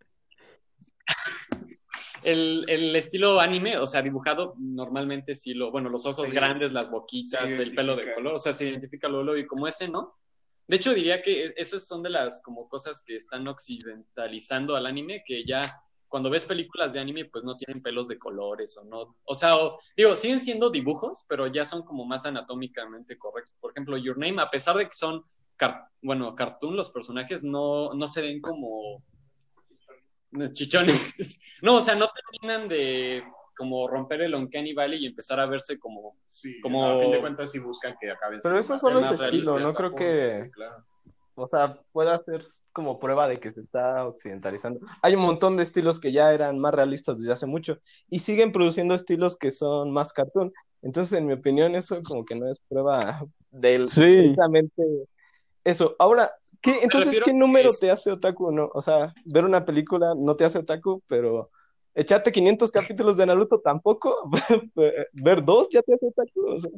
[2.23, 5.71] El, el estilo anime, o sea, dibujado, normalmente sí lo.
[5.71, 6.35] Bueno, los ojos Sí.
[6.35, 9.89] grandes, las boquitas, el pelo de color, o sea, se identifica luego y como ese,
[9.89, 10.15] ¿no?
[10.67, 15.23] De hecho, diría que esas son de las como cosas que están occidentalizando al anime,
[15.27, 15.83] que ya
[16.15, 19.17] cuando ves películas de anime, pues no tienen pelos de colores o no.
[19.25, 23.57] O sea, o- digo, siguen siendo dibujos, pero ya son como más anatómicamente correctos.
[23.61, 25.25] Por ejemplo, Your Name, a pesar de que son,
[25.57, 29.03] car- bueno, cartoon, los personajes no, no se ven como
[30.53, 31.15] chichones.
[31.63, 33.25] No, o sea, no terminan de
[33.57, 37.21] como romper el Uncanny Valley y empezar a verse como Sí, Como- a fin de
[37.21, 40.51] cuentas sí buscan que acaben Pero eso solo es más estilo, no creo que, Sí,
[40.53, 40.85] claro.
[41.37, 44.81] O sea, pueda ser como prueba de que se está occidentalizando.
[45.03, 48.53] Hay un montón de estilos que ya eran más realistas desde hace mucho y siguen
[48.53, 50.53] produciendo estilos que son más cartoon.
[50.83, 54.03] Entonces, en mi opinión, eso como que no es prueba del Sí.
[54.03, 54.83] precisamente
[55.65, 55.97] eso.
[55.99, 58.53] Ahora, ¿qué, entonces, ¿qué a número te hace otaku?
[58.53, 61.51] No, o sea, ver una película no te hace otaku, pero
[61.95, 64.31] echarte 500 capítulos de Naruto tampoco.
[65.13, 66.47] ver dos ya te hace otaku.
[66.47, 66.71] O sea,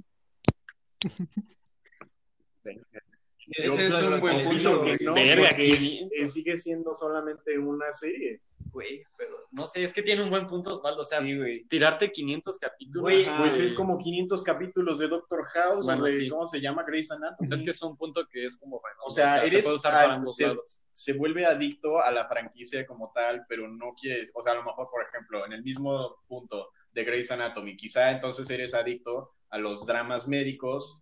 [3.49, 4.83] Ese es un buen punto.
[4.85, 6.19] que no, Verga, porque es- 500.
[6.21, 8.41] es- sigue siendo solamente una serie.
[8.73, 12.13] güey, pero no sé, es que tiene un buen punto Osvaldo, o sea, Sí, tirarte
[12.13, 13.03] 500 capítulos.
[13.05, 13.65] Güey, ajá, Pues güey.
[13.67, 16.29] es como 500 capítulos de Doctor House Bueno, o de, sí.
[16.29, 16.83] ¿cómo se llama?
[16.83, 17.49] Grey's Anatomy.
[17.55, 19.93] Es que es un punto que es como, bueno, O sea, se eres puede usar
[19.93, 20.79] para ambos se, lados.
[20.93, 24.65] se vuelve adicto a la franquicia como tal, pero no quieres, o sea, a lo
[24.65, 29.57] mejor, por ejemplo, en el mismo punto de Grey's Anatomy, quizá entonces eres adicto a
[29.59, 31.01] los dramas médicos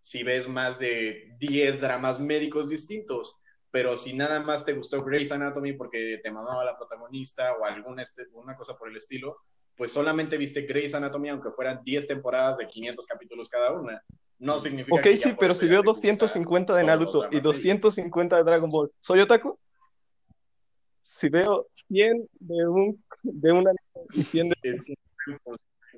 [0.00, 3.38] si ves más de 10 dramas médicos distintos.
[3.70, 8.02] Pero si nada más te gustó Grey's Anatomy porque te mamaba la protagonista o alguna
[8.02, 9.36] este, una cosa por el estilo,
[9.76, 14.02] pues solamente viste Grey's Anatomy aunque fueran 10 temporadas de 500 capítulos cada una.
[14.38, 17.42] No significa Ok, que sí, pero si veo te gusta 250 de Naruto y dramas
[17.42, 17.42] médicos.
[17.42, 19.58] 250 de Dragon Ball, ¿soy otaku?
[21.02, 23.72] Si veo 100 de un de una
[24.12, 24.56] y 100 de...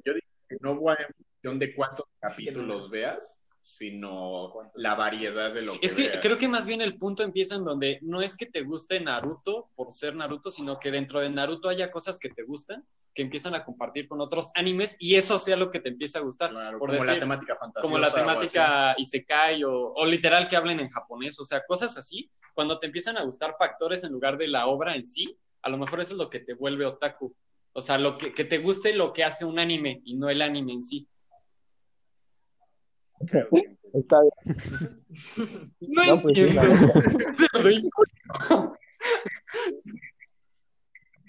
[0.04, 5.62] Yo digo que no va en función de cuántos capítulos veas, sino la variedad de
[5.62, 6.18] lo que Es que veas.
[6.20, 9.70] creo que más bien el punto empieza en donde no es que te guste Naruto
[9.76, 13.54] por ser Naruto, sino que dentro de Naruto haya cosas que te gustan, que empiezan
[13.54, 16.50] a compartir con otros animes y eso sea lo que te empieza a gustar.
[16.50, 17.88] Claro, por como decir, la temática fantasiosa.
[17.88, 22.28] como la temática Isekai o, o literal que hablen en japonés, o sea, cosas así,
[22.54, 25.78] cuando te empiezan a gustar factores en lugar de la obra en sí, a lo
[25.78, 27.32] mejor eso es lo que te vuelve otaku.
[27.74, 30.42] O sea, lo que, que te guste lo que hace un anime y no el
[30.42, 31.06] anime en sí.
[33.94, 34.32] Está bien.
[35.80, 36.62] No, No, pues sí, entiendo.
[36.62, 37.52] la-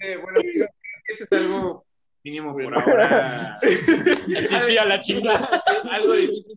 [0.00, 0.66] Eh, bueno, creo
[1.06, 1.86] que eso es algo
[2.22, 3.58] mínimo por ahora.
[3.62, 5.48] Sí, sí, a la chingada.
[5.90, 6.54] algo difícil.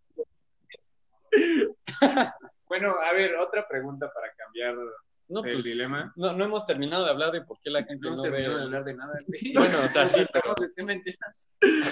[2.67, 4.75] Bueno, a ver, otra pregunta para cambiar
[5.29, 6.13] No, el pues, dilema.
[6.15, 8.29] no, no hemos terminado de hablar de por qué la gente No no, hemos ve...
[8.31, 9.41] terminado de hablar de nada, güey.
[9.53, 10.53] Bueno, o sea, sí, pero...
[10.57, 10.67] De.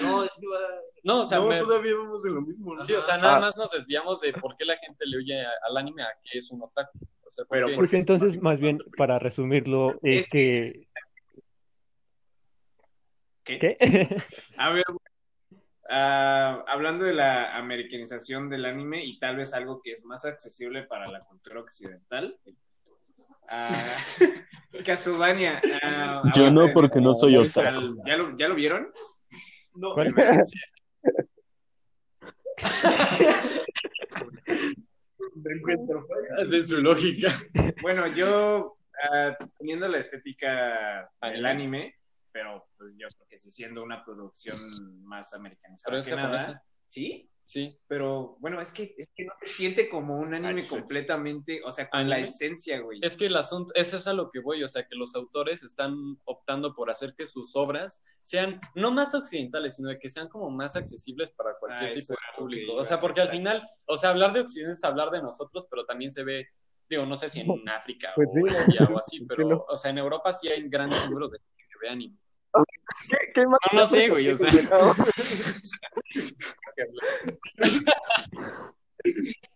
[0.02, 0.60] No, es que va.
[1.04, 2.74] No, o sea, no, me- todavía vamos en lo mismo.
[2.74, 2.82] ¿no?
[2.82, 3.40] sí, o sea, nada Ah.
[3.40, 6.50] más nos desviamos de por qué la gente le huye al anime a que es
[6.50, 6.98] un otaku.
[7.24, 10.86] O sea, Pero, porque- ¿por Pues entonces, más bien, para resumirlo, es Es que-
[13.44, 13.58] que...
[13.58, 13.58] ¿Qué?
[13.58, 13.76] ¿Qué?
[14.58, 14.84] A ver,
[15.90, 20.82] ah, hablando de la americanización del anime y tal vez algo que es más accesible
[20.84, 22.34] para la cultura occidental.
[23.48, 23.72] Ah,
[24.84, 25.60] Castlevania.
[25.82, 28.02] ah, Yo no, porque no soy ¿Ya otaku.
[28.06, 28.92] ¿Ya lo, ya lo vieron?
[29.74, 29.94] No,
[36.52, 37.28] es su lógica.
[37.82, 41.94] Bueno, yo ah, teniendo la estética del Anime.
[42.32, 44.56] pero pues yo creo que sí siendo una producción
[45.04, 46.62] más americanizada Pero es que nada.
[46.86, 47.68] Sí, Sí.
[47.86, 50.68] pero bueno, es que, es que no se siente como un anime Access.
[50.80, 52.28] completamente, o sea, con la ¿Anime?
[52.28, 52.98] esencia, güey.
[53.02, 55.62] Es que el asunto, eso es a lo que voy, o sea, que los autores
[55.62, 55.94] están
[56.24, 60.74] optando por hacer que sus obras sean no más occidentales, sino que sean como más
[60.74, 62.74] accesibles para cualquier Ah, tipo de público.
[62.74, 65.86] O sea, porque al final, o sea, hablar de Occidente es hablar de nosotros, pero
[65.86, 66.48] también se ve,
[66.90, 69.42] digo, no sé si en África Pues o sí, en India o así, ¿por qué
[69.44, 69.64] pero, no?
[69.68, 72.16] o sea, en Europa sí hay grandes números de gente que ve anime.
[72.52, 74.50] ¿Qué- qué más- No, no sé, güey, o sea.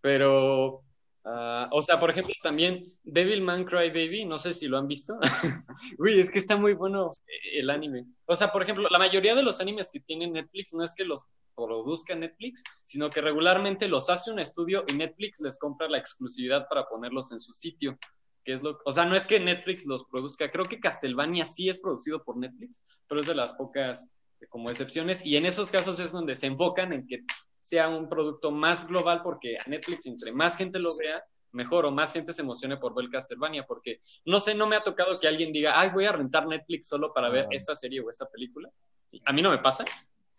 [0.00, 0.82] Pero,
[1.24, 4.88] ah, o sea, por ejemplo, también Devil Man Cry Baby, no sé si lo han
[4.88, 5.16] visto.
[5.98, 8.06] Uy, es que está muy bueno eh, el anime.
[8.26, 11.04] O sea, por ejemplo, la mayoría de los animes que tienen Netflix no es que
[11.04, 11.24] los
[11.54, 16.66] produzca Netflix, sino que regularmente los hace un estudio y Netflix les compra la exclusividad
[16.68, 17.96] para ponerlos en su sitio.
[18.44, 21.68] Que es lo, o sea, no es que Netflix los produzca, creo que Castlevania sí
[21.68, 24.10] es producido por Netflix, pero es de las pocas
[24.48, 27.24] como excepciones y en esos casos es donde se enfocan en que
[27.58, 31.22] sea un producto más global porque a Netflix entre más gente lo vea,
[31.52, 34.80] mejor o más gente se emocione por ver Castlevania porque no sé, no me ha
[34.80, 38.10] tocado que alguien diga, ay, voy a rentar Netflix solo para ver esta serie o
[38.10, 38.70] esta película.
[39.24, 39.84] A mí no me pasa,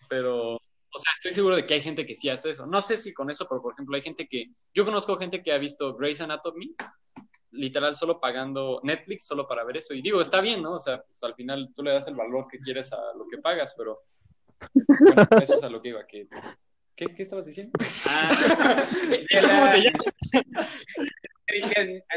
[0.10, 0.58] pero
[0.96, 2.68] o sea, estoy seguro de que hay gente que sí hace eso.
[2.68, 4.52] No sé si con eso, pero por ejemplo, hay gente que.
[4.74, 6.76] Yo conozco gente que ha visto Grey's Anatomy,
[7.54, 9.94] literal, solo pagando Netflix, solo para ver eso.
[9.94, 10.74] Y digo, está bien, ¿no?
[10.74, 13.38] O sea, pues al final tú le das el valor que quieres a lo que
[13.38, 14.02] pagas, pero.
[14.74, 16.06] Bueno, eso es a lo que iba.
[16.06, 16.28] Que...
[16.96, 17.74] ¿Qué, ¿Qué estabas diciendo?
[18.08, 18.32] Ah,
[19.10, 19.28] de,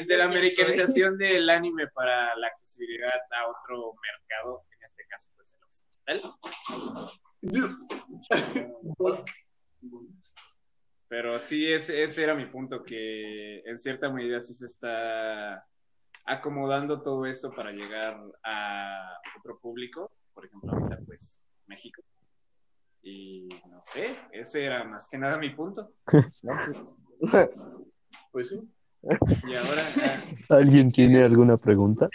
[0.06, 5.54] de la americanización del anime para la accesibilidad a otro mercado, en este caso, pues
[5.54, 6.20] el occidental.
[11.08, 15.64] Pero sí, ese, ese era mi punto, que en cierta medida sí se está
[16.24, 22.02] acomodando todo esto para llegar a otro público, por ejemplo, ahorita pues México.
[23.02, 25.92] Y no sé, ese era más que nada mi punto.
[28.30, 28.60] Pues sí.
[29.46, 32.10] Y ahora, ah, ¿Alguien tiene alguna pregunta?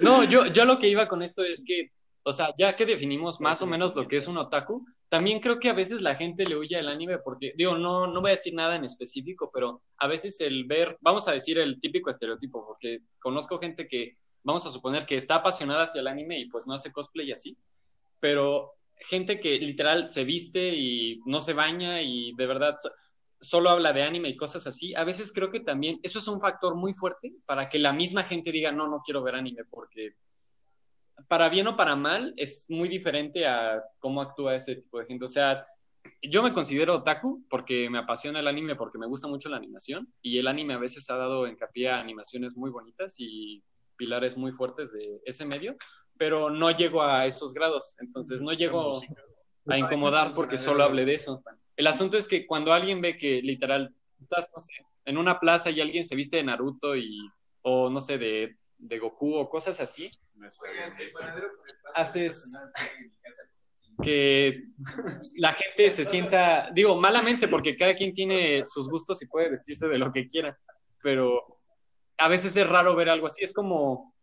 [0.00, 1.90] No, yo, yo lo que iba con esto es que,
[2.24, 5.60] o sea, ya que definimos más o menos lo que es un otaku, también creo
[5.60, 8.34] que a veces la gente le huye al anime porque, digo, no, no voy a
[8.34, 12.66] decir nada en específico, pero a veces el ver, vamos a decir el típico estereotipo,
[12.66, 16.66] porque conozco gente que, vamos a suponer que está apasionada hacia el anime y pues
[16.66, 17.56] no hace cosplay y así,
[18.20, 22.90] pero gente que literal se viste y no se baña y de verdad so-
[23.40, 26.40] solo habla de anime y cosas así, a veces creo que también eso es un
[26.40, 30.14] factor muy fuerte para que la misma gente diga, no, no quiero ver anime, porque
[31.28, 35.24] para bien o para mal es muy diferente a cómo actúa ese tipo de gente.
[35.24, 35.66] O sea,
[36.22, 40.12] yo me considero otaku porque me apasiona el anime, porque me gusta mucho la animación
[40.22, 43.62] y el anime a veces ha dado hincapié a animaciones muy bonitas y
[43.96, 45.76] pilares muy fuertes de ese medio,
[46.16, 49.00] pero no llego a esos grados, entonces no llego
[49.66, 51.42] a incomodar porque solo hable de eso.
[51.76, 54.72] El asunto es que cuando alguien ve que literal estás, no sé,
[55.04, 57.18] en una plaza y alguien se viste de Naruto y
[57.62, 60.10] o no sé de, de Goku o cosas así,
[61.94, 62.58] haces
[64.02, 64.64] que
[65.36, 69.86] la gente se sienta, digo, malamente, porque cada quien tiene sus gustos y puede vestirse
[69.88, 70.58] de lo que quiera,
[71.02, 71.60] pero
[72.18, 73.42] a veces es raro ver algo así.
[73.44, 74.14] Es como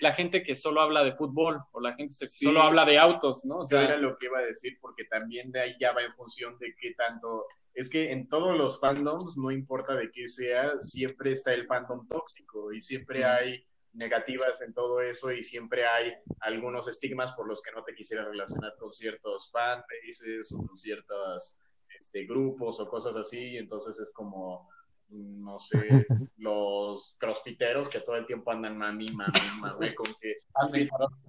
[0.00, 2.44] la gente que solo habla de fútbol o la gente que Sí.
[2.44, 3.58] solo habla de autos, ¿no?
[3.58, 6.14] O sea, era lo que iba a decir, porque también de ahí ya va en
[6.14, 7.46] función de qué tanto.
[7.72, 12.06] Es que en todos los fandoms, no importa de qué sea, siempre está el fandom
[12.08, 17.60] tóxico y siempre hay negativas en todo eso y siempre hay algunos estigmas por los
[17.60, 21.56] que no te quisiera relacionar con ciertos fanbases o con ciertos
[21.98, 23.56] este, grupos o cosas así.
[23.56, 24.68] Entonces es como,
[25.08, 25.78] no sé,
[26.38, 30.88] los crossfiteros que todo el tiempo andan mami, mami, mami, con que hacen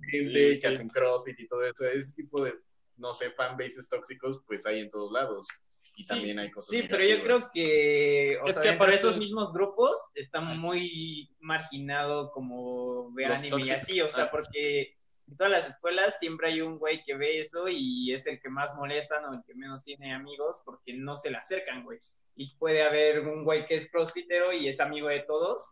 [0.09, 1.85] gente, que hacen crossfit y todo eso.
[1.85, 2.53] Ese tipo de,
[2.97, 5.47] no sé, fanbases tóxicos, pues hay en todos lados.
[5.95, 8.75] Y Sí, también hay cosas Sí, pero yo creo que, o Es sea, que de
[8.75, 14.25] aparte- esos mismos grupos está muy marginado como ver Los anime y así, o sea,
[14.25, 14.31] Ah.
[14.31, 14.95] porque
[15.27, 18.49] en todas las escuelas siempre hay un güey que ve eso y es el que
[18.49, 21.99] más molestan o el que menos tiene amigos porque no se le acercan, güey.
[22.35, 25.69] Y puede haber un güey que es crossfitero y es amigo de todos,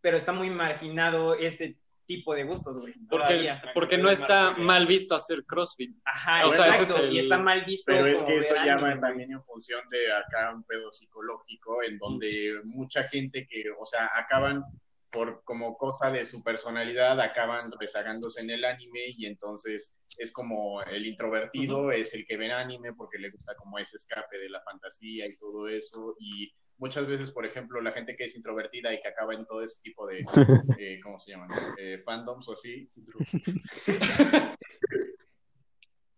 [0.00, 1.76] pero está muy marginado ese
[2.06, 2.94] tipo de gustos, güey.
[3.08, 5.96] porque, porque no está mal visto hacer CrossFit.
[6.04, 7.84] Ajá, o sea, ese es el- y está mal visto.
[7.86, 11.82] Pero es que eso ya anime, va también en función de acá un pedo psicológico,
[11.82, 14.64] en donde mucha gente que, o sea, acaban
[15.10, 20.82] por como cosa de su personalidad, acaban rezagándose en el anime y entonces es como
[20.82, 24.62] el introvertido es el que ve anime porque le gusta como ese escape de la
[24.62, 29.00] fantasía y todo eso y muchas veces, por ejemplo, la gente que es introvertida y
[29.00, 30.24] que acaba en todo ese tipo de,
[30.78, 31.50] eh, ¿cómo se llaman?
[31.78, 32.88] Eh, fandoms o así,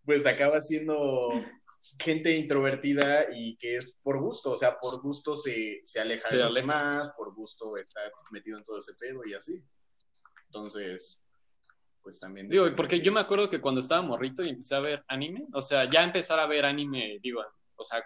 [0.05, 1.31] pues acaba siendo
[1.99, 6.37] gente introvertida y que es por gusto, o sea, por gusto se, se aleja Se
[6.37, 8.01] de los demás, por gusto está
[8.31, 9.63] metido en todo ese pedo y así.
[10.47, 11.23] Entonces,
[12.03, 12.49] pues también...
[12.49, 15.61] Digo, porque yo me acuerdo que cuando estaba morrito y empecé a ver anime, o
[15.61, 17.43] sea, ya empezar a ver anime, digo,
[17.77, 18.03] o sea,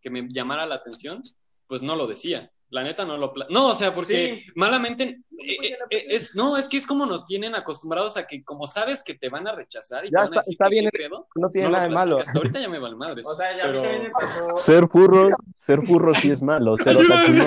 [0.00, 1.22] que me llamara la atención,
[1.66, 2.50] pues no lo decía.
[2.70, 3.32] La neta no lo...
[3.32, 4.52] pla- No, o sea, porque Sí.
[4.56, 5.20] malamente...
[5.38, 9.02] eh, eh, es, no, es que es como nos tienen acostumbrados a que como sabes
[9.04, 10.90] que te van a rechazar y Ya te van a está- decir está que bien,
[10.90, 12.16] qué pedo, No tiene no nada de malo.
[12.16, 12.36] platicas.
[12.36, 13.26] Ahorita ya me vale madres.
[13.30, 13.82] O sea, ya pero...
[13.82, 14.56] me pasó.
[14.56, 17.44] Ser furro, ser furro sí es malo, ser otaku no.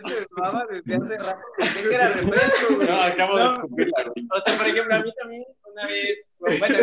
[0.00, 1.40] Se desmaba desde hace rato.
[1.88, 2.88] Que era refresco, güey.
[2.88, 4.26] No, acabo de No, escupirla, güey.
[4.30, 6.78] O sea, por ejemplo, a mí también una vez, bueno,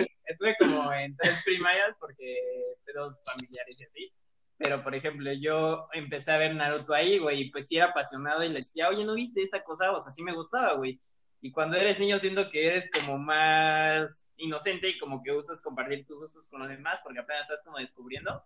[0.49, 2.39] estuve como en tres primarias porque
[2.85, 4.13] pedos familiares y así.
[4.57, 8.41] Pero, por ejemplo, yo empecé a ver Naruto ahí, güey, y pues sí era apasionado
[8.43, 9.91] y le decía, oye, ¿no viste esta cosa?
[9.91, 10.99] O sea, sí me gustaba, güey.
[11.41, 16.05] Y cuando eres niño siento que eres como más inocente y como que gustas compartir
[16.07, 18.41] tus gustos con los demás porque apenas estás como descubriendo.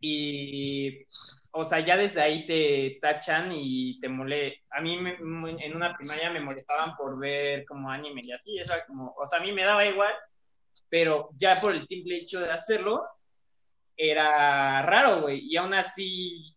[0.00, 1.06] Y,
[1.52, 4.62] o sea, ya desde ahí te tachan y te mole.
[4.70, 8.72] A mí me- en una primaria me molestaban por ver como anime y así, eso
[8.86, 10.12] como, o sea, a mí me daba igual,
[10.88, 13.02] pero ya por el simple hecho de hacerlo,
[13.96, 15.40] era raro, güey.
[15.48, 16.54] Y aún así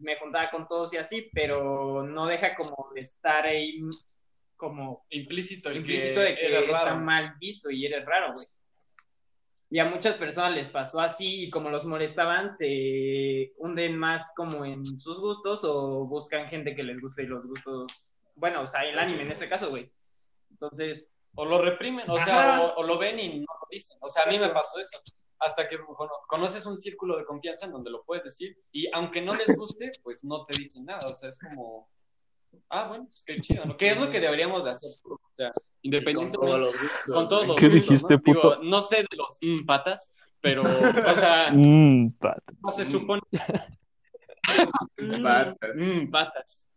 [0.00, 3.80] me juntaba con todos y así, pero no deja como de estar ahí
[4.56, 7.00] como Implícito, el implícito que de que está raro.
[7.00, 8.46] mal visto y eres raro, güey.
[9.70, 14.64] Y a muchas personas les pasó así y como los molestaban, se hunden más como
[14.64, 17.92] en sus gustos o buscan gente que les guste los gustos,
[18.36, 19.90] bueno, o sea, el anime en este caso, güey.
[20.50, 22.24] Entonces, O lo reprimen, o Ajá.
[22.24, 23.98] sea, o, o lo ven y no lo dicen.
[24.00, 24.98] O sea, a mí me pasó eso.
[25.40, 29.20] Hasta que bueno, conoces un círculo de confianza en donde lo puedes decir y aunque
[29.20, 31.06] no les guste, pues no te dicen nada.
[31.08, 31.88] O sea, es como,
[32.70, 33.76] ah, bueno, pues qué chido, ¿no?
[33.76, 34.90] ¿Qué es lo que deberíamos de hacer?
[35.04, 35.50] O sea,
[35.82, 38.22] independientemente, Con todos los gustos, con todos los ¿Qué gustos, dijiste, ¿no?
[38.24, 42.38] Digo, no sé de los mm, patas, pero, o sea, Mm, pat.
[42.62, 43.22] no se supone
[45.22, 45.70] Patas.
[45.74, 46.68] mm, patas.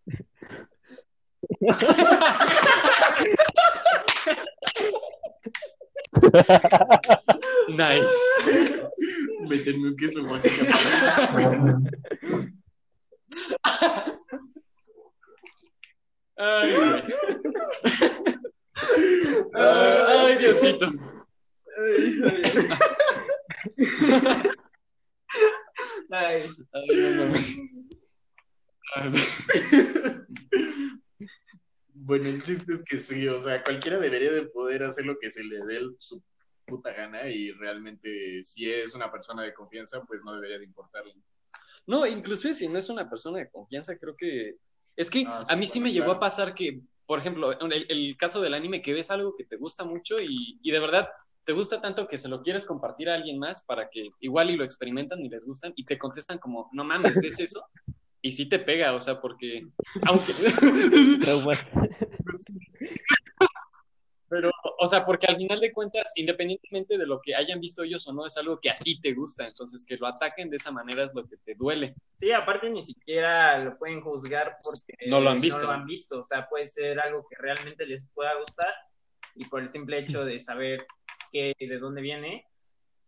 [7.70, 8.18] Nice.
[9.50, 10.66] Méteme un queso mágica.
[16.38, 16.76] Ay.
[19.56, 20.88] Ay, Diosito.
[26.12, 27.58] ay, Ay, no mames.
[32.08, 35.30] Bueno, el chiste es que sí, o sea, cualquiera debería de poder hacer lo que
[35.30, 36.24] se le dé su
[36.66, 41.14] puta gana y realmente si es una persona de confianza, pues no debería de importarle.
[41.86, 44.56] No, inclusive si no es una persona de confianza, creo que...
[44.96, 46.18] Es que Ah, a sí, mí sí bueno, me llegó claro.
[46.18, 49.58] a pasar que, por ejemplo, el, el caso del anime, que ves algo que te
[49.58, 51.10] gusta mucho y, y de verdad
[51.44, 54.56] te gusta tanto que se lo quieres compartir a alguien más para que igual y
[54.56, 57.66] lo experimentan y les gustan y te contestan como, no mames, ¿ves eso?
[58.28, 59.66] Y sí te pega, o sea, porque...
[60.06, 60.34] Aunque...
[64.30, 68.06] Pero, o sea, porque al final de cuentas, independientemente de lo que hayan visto ellos
[68.10, 69.46] o no, es algo que a ti te gusta.
[69.46, 71.96] Entonces, que lo ataquen de esa manera es lo que te duele.
[72.12, 75.62] Sí, aparte ni siquiera lo pueden juzgar porque No lo han visto.
[75.62, 76.20] No lo han visto.
[76.20, 78.74] O sea, puede ser algo que realmente les pueda gustar
[79.36, 80.86] y por el simple hecho de saber
[81.32, 82.46] que, de dónde viene,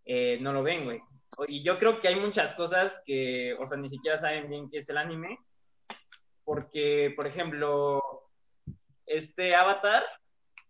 [0.05, 1.01] eh, no lo ven, güey.
[1.47, 4.77] Y yo creo que hay muchas cosas que, o sea, ni siquiera saben bien qué
[4.77, 5.39] es el anime.
[6.43, 8.01] Porque, por ejemplo,
[9.05, 10.03] este Avatar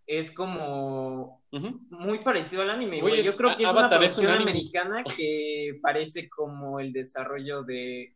[0.05, 1.43] es como
[1.89, 2.99] muy parecido al anime.
[3.21, 7.63] Yo creo que es Avatar una es un producción americana que parece como el desarrollo
[7.63, 8.15] de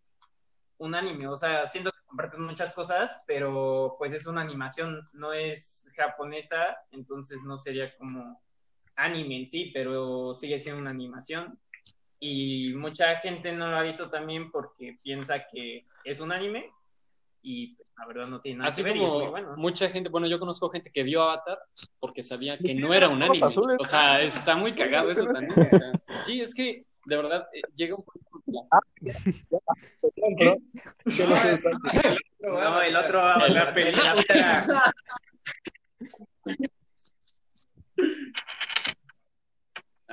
[0.78, 1.28] un anime.
[1.28, 6.78] O sea, siento que comparten muchas cosas, pero pues es una animación, no es japonesa,
[6.91, 8.41] entonces no sería como
[8.95, 11.60] anime en sí, pero sigue siendo una animación.
[12.26, 16.71] Y mucha gente no lo ha visto también porque piensa que es un anime
[17.41, 19.57] y pues, la verdad no tiene nada Así que ver y es muy como bueno.
[19.57, 21.59] mucha gente, bueno, yo conozco gente que vio Avatar
[21.99, 23.45] porque sabía que no era un anime.
[23.45, 23.76] azules.
[23.78, 25.67] O sea, está muy cagado eso también.
[25.67, 28.69] o sea, sí, es que de verdad eh, llega un punto.
[32.39, 33.99] No, el otro va a la peli.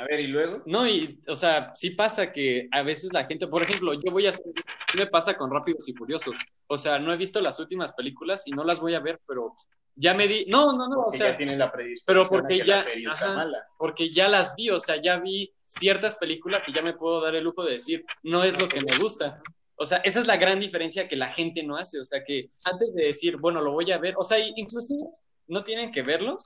[0.01, 0.63] A ver, ¿y luego?
[0.65, 4.25] No, y, o sea, sí pasa que a veces la gente, por ejemplo, yo voy
[4.25, 4.47] a hacer,
[4.91, 6.39] ¿qué me pasa con Rápidos y Furiosos?
[6.69, 9.55] O sea, no he visto las últimas películas y no las voy a ver, pero
[9.95, 12.67] ya me di, no, no, no, o sea, ya tiene la predisposición pero porque que
[12.67, 13.35] ya- la serie está ajá.
[13.35, 13.59] mala.
[13.77, 17.35] porque ya las vi, o sea, ya vi ciertas películas y ya me puedo dar
[17.35, 19.43] el lujo de decir, no es lo que me gusta.
[19.77, 22.01] O sea, esa es la gran diferencia que la gente no hace.
[22.01, 25.05] O sea, que antes de decir, bueno, lo voy a ver, o sea, inclusive
[25.47, 26.37] no tienen que verlo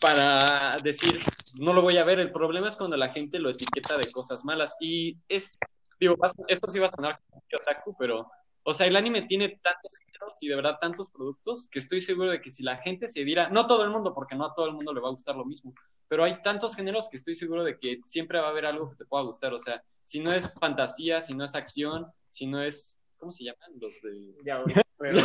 [0.00, 1.20] para decir,
[1.54, 2.18] no lo voy a ver.
[2.20, 4.76] El problema es cuando la gente lo etiqueta de cosas malas.
[4.80, 5.58] Y es,
[5.98, 6.16] digo,
[6.48, 7.20] esto sí va a sonar
[7.60, 8.30] otaku, pero
[8.68, 12.32] O sea, el anime tiene tantos géneros y de verdad tantos productos que estoy seguro
[12.32, 14.66] de que si la gente se diera, no todo el mundo, porque no a todo
[14.66, 15.72] el mundo le va a gustar lo mismo,
[16.08, 18.96] pero hay tantos géneros que estoy seguro de que siempre va a haber algo que
[18.96, 19.54] te pueda gustar.
[19.54, 23.44] O sea, si no es fantasía, si no es acción, si no es, ¿cómo se
[23.44, 23.70] llaman?
[23.80, 24.34] Los de...
[24.44, 24.62] Ya,
[24.98, 25.18] pero,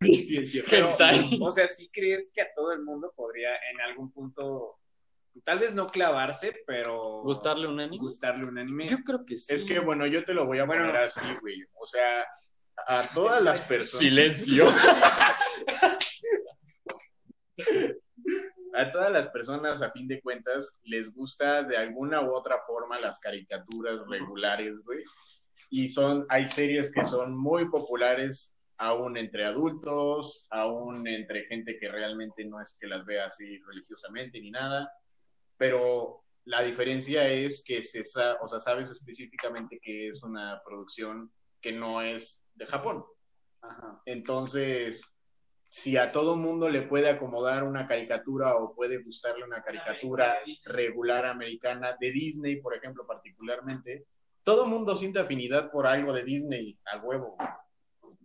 [0.00, 4.78] Sí, pero, o sea, ¿sí crees que a todo el mundo podría en algún punto,
[5.44, 7.98] tal vez no clavarse, pero ¿Gustarle un anime?
[7.98, 8.88] gustarle un anime?
[8.88, 9.54] Yo creo que sí.
[9.54, 10.86] Es que, bueno, yo te lo voy a Bueno.
[10.86, 11.64] poner así, güey.
[11.74, 12.22] O sea,
[12.88, 13.98] a todas las personas.
[13.98, 14.64] Silencio.
[18.74, 23.00] A todas las personas, a fin de cuentas, les gusta de alguna u otra forma
[23.00, 25.02] las caricaturas regulares, güey.
[25.68, 31.88] Y son, hay series que son muy populares aún entre adultos, aún entre gente que
[31.88, 34.92] realmente no es que las vea así religiosamente ni nada,
[35.56, 38.02] pero la diferencia es que se
[38.40, 43.04] o sea, sabes específicamente que es una producción que no es de Japón.
[43.62, 44.00] Ajá.
[44.04, 45.16] Entonces,
[45.68, 51.26] si a todo mundo le puede acomodar una caricatura o puede gustarle una caricatura regular
[51.26, 54.06] americana de Disney, por ejemplo, particularmente,
[54.46, 57.36] todo mundo siente afinidad por algo de Disney a huevo.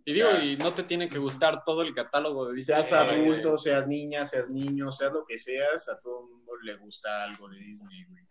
[0.05, 2.83] Y digo, y no te tiene que gustar todo el catálogo de Disney.
[2.83, 7.23] Seas adulto, seas niña, seas niño, seas lo que seas, a todo mundo le gusta
[7.23, 8.21] algo de Disney, güey.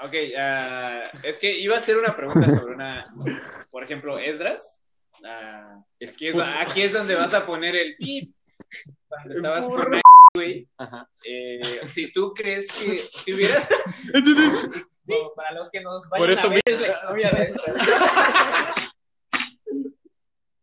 [0.00, 3.04] Ok, ah, es que iba a hacer una pregunta sobre una,
[3.70, 4.82] por ejemplo, Esdras.
[5.22, 8.34] Ah, aquí, es, aquí es donde vas a poner el pip.
[9.08, 10.00] Cuando estabas con la
[10.34, 10.66] güey.
[11.24, 13.68] Eh, si tú crees que si hubieras
[15.06, 17.72] No, para los que nos vayan Por eso a ver es la historia de esta.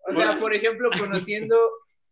[0.03, 1.57] O sea, por ejemplo, conociendo,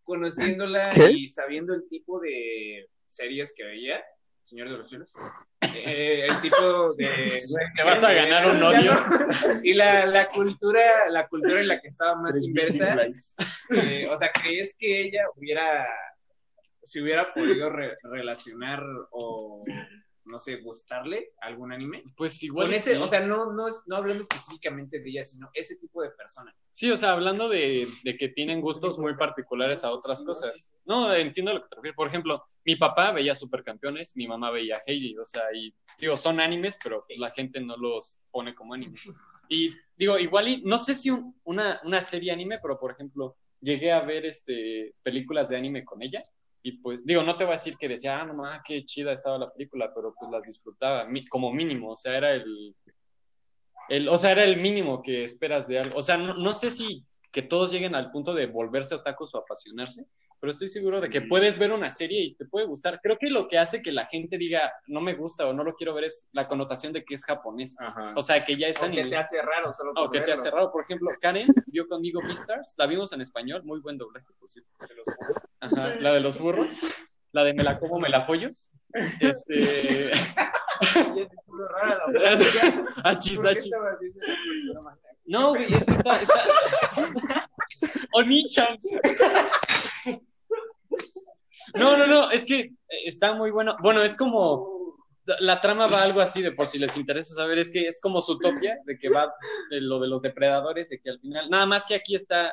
[0.03, 1.11] conociéndola ¿Qué?
[1.11, 4.01] y sabiendo el tipo de series que veía,
[4.41, 5.11] Señor de los Cielos,
[5.75, 7.37] eh, el tipo de...
[7.75, 8.93] Te vas a ganar un odio.
[9.63, 14.31] Y la, la cultura, la cultura en la que estaba más inversa, eh, o sea,
[14.31, 15.85] ¿crees que ella hubiera,
[16.81, 19.65] si hubiera podido re- relacionar o,
[20.29, 22.03] no sé, gustarle algún anime?
[22.15, 22.67] Pues igual.
[22.67, 23.01] Con ese, sí.
[23.01, 26.55] o sea, no, no, es- no hablando específicamente de ella, sino ese tipo de persona.
[26.71, 30.71] Sí, o sea, hablando de, de que tienen gustos muy particulares a otras cosas.
[30.85, 31.95] No, entiendo lo que te refieres.
[31.95, 36.39] Por ejemplo, mi papá veía Supercampeones, mi mamá veía Heidi, o sea, y digo, son
[36.39, 39.09] animes, pero la gente no los pone como animes.
[39.49, 43.35] Y digo, igual y no sé si un- una, una serie anime, pero por ejemplo,
[43.59, 46.21] llegué a ver este películas de anime con ella.
[46.61, 49.13] Y pues, digo, no te voy a decir que decía, ah, no mames, qué chida
[49.13, 52.75] estaba la película, pero pues las disfrutaba, como mínimo, o sea, era el,
[53.87, 55.97] el, o sea, era el mínimo que esperas de algo.
[55.97, 59.39] O sea, no, no sé si que todos lleguen al punto de volverse otakus o
[59.39, 60.05] apasionarse,
[60.39, 62.99] pero estoy seguro de que puedes ver una serie y te puede gustar.
[63.01, 65.75] Creo que lo que hace que la gente diga no me gusta o no lo
[65.75, 67.75] quiero ver es la connotación de que es japonés.
[67.79, 68.13] Ajá.
[68.15, 69.09] O sea, que ya es O que anime.
[69.09, 70.71] te hace raro solo por O que te hace raro.
[70.71, 74.69] Por ejemplo, Karen vio conmigo Beastars, la vimos en español, muy buen doblaje, por cierto.
[75.59, 76.79] Ajá, la de los burros,
[77.31, 78.47] la de me la como, me la apoyo.
[79.19, 80.11] Este.
[80.81, 82.85] Y es puro raro, la verdad.
[83.03, 83.71] achis, ¿Por qué achis.
[85.25, 86.15] No, güey, es que está.
[86.21, 87.49] está...
[88.13, 88.77] Oni-chan.
[91.79, 92.73] No, no, no, es que eh,
[93.05, 93.75] está muy bueno.
[93.81, 94.77] Bueno, es como.
[95.39, 98.19] La trama va algo así, de por si les interesa saber, es que es como
[98.19, 99.31] su utopia, de que va
[99.69, 101.49] de lo de los depredadores, de que al final.
[101.51, 102.51] Nada más que aquí está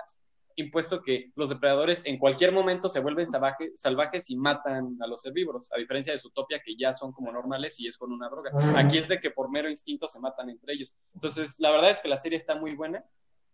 [0.56, 5.24] impuesto que los depredadores en cualquier momento se vuelven salvaje- salvajes y matan a los
[5.24, 8.28] herbívoros, a diferencia de su utopia que ya son como normales y es con una
[8.28, 8.50] droga.
[8.76, 10.94] Aquí es de que por mero instinto se matan entre ellos.
[11.14, 13.04] Entonces, la verdad es que la serie está muy buena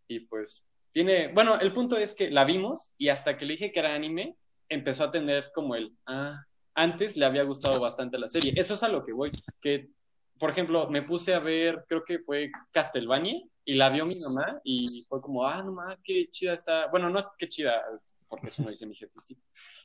[0.08, 3.72] y pues tiene, bueno, el punto es que la vimos y hasta que le dije
[3.72, 4.36] que era anime,
[4.68, 6.44] empezó a tener como el, ah,
[6.74, 8.52] antes le había gustado bastante la serie.
[8.56, 9.90] Eso es a lo que voy, que,
[10.38, 14.60] por ejemplo, me puse a ver, creo que fue Castlevania y la vio mi mamá
[14.64, 17.82] y fue como, ah, no más, qué chida está, bueno, no, qué chida,
[18.28, 19.36] porque eso no dice mi jefe, sí.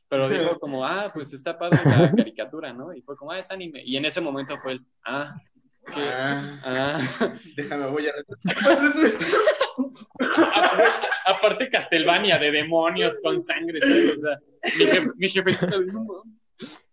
[0.08, 2.94] Pero dijo como, ah, pues está padre la caricatura, ¿no?
[2.94, 3.84] Y fue como, ah, es anime.
[3.84, 5.36] Y en ese momento fue el, ah,
[5.96, 7.00] Ah, ah.
[7.56, 8.14] déjame, voy a
[11.26, 14.12] Aparte Castlevania, de demonios con sangre, ¿sabes?
[14.12, 14.38] O sea,
[14.78, 16.84] mi, jefe, mi jefecito de mames.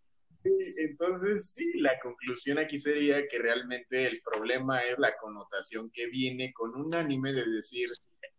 [0.76, 6.52] Entonces, sí, la conclusión aquí sería que realmente el problema es la connotación que viene
[6.52, 7.88] con un anime de decir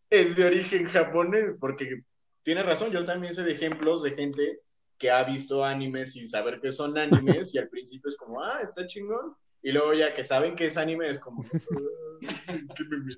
[0.10, 1.97] es de origen japonés, porque
[2.43, 4.60] tiene razón, yo también sé de ejemplos de gente
[4.97, 8.60] que ha visto animes sin saber que son animes y al principio es como, ah,
[8.62, 9.36] está chingón,
[9.66, 13.13] y luego ya que saben que es anime es como, "Ah, ¿qué me-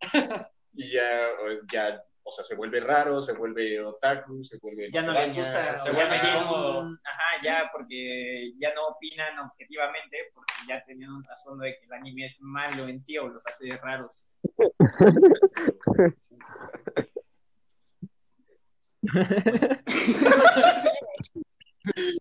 [0.76, 4.90] y ya, o- ya, o sea, se vuelve raro, se vuelve otaku, se vuelve...
[4.90, 10.54] Ya no les gusta, se vuelve un- ajá, ya porque ya no opinan objetivamente, porque
[10.66, 13.76] ya tenían un trasfondo de que el anime es malo en sí o los hace
[13.76, 14.24] raros.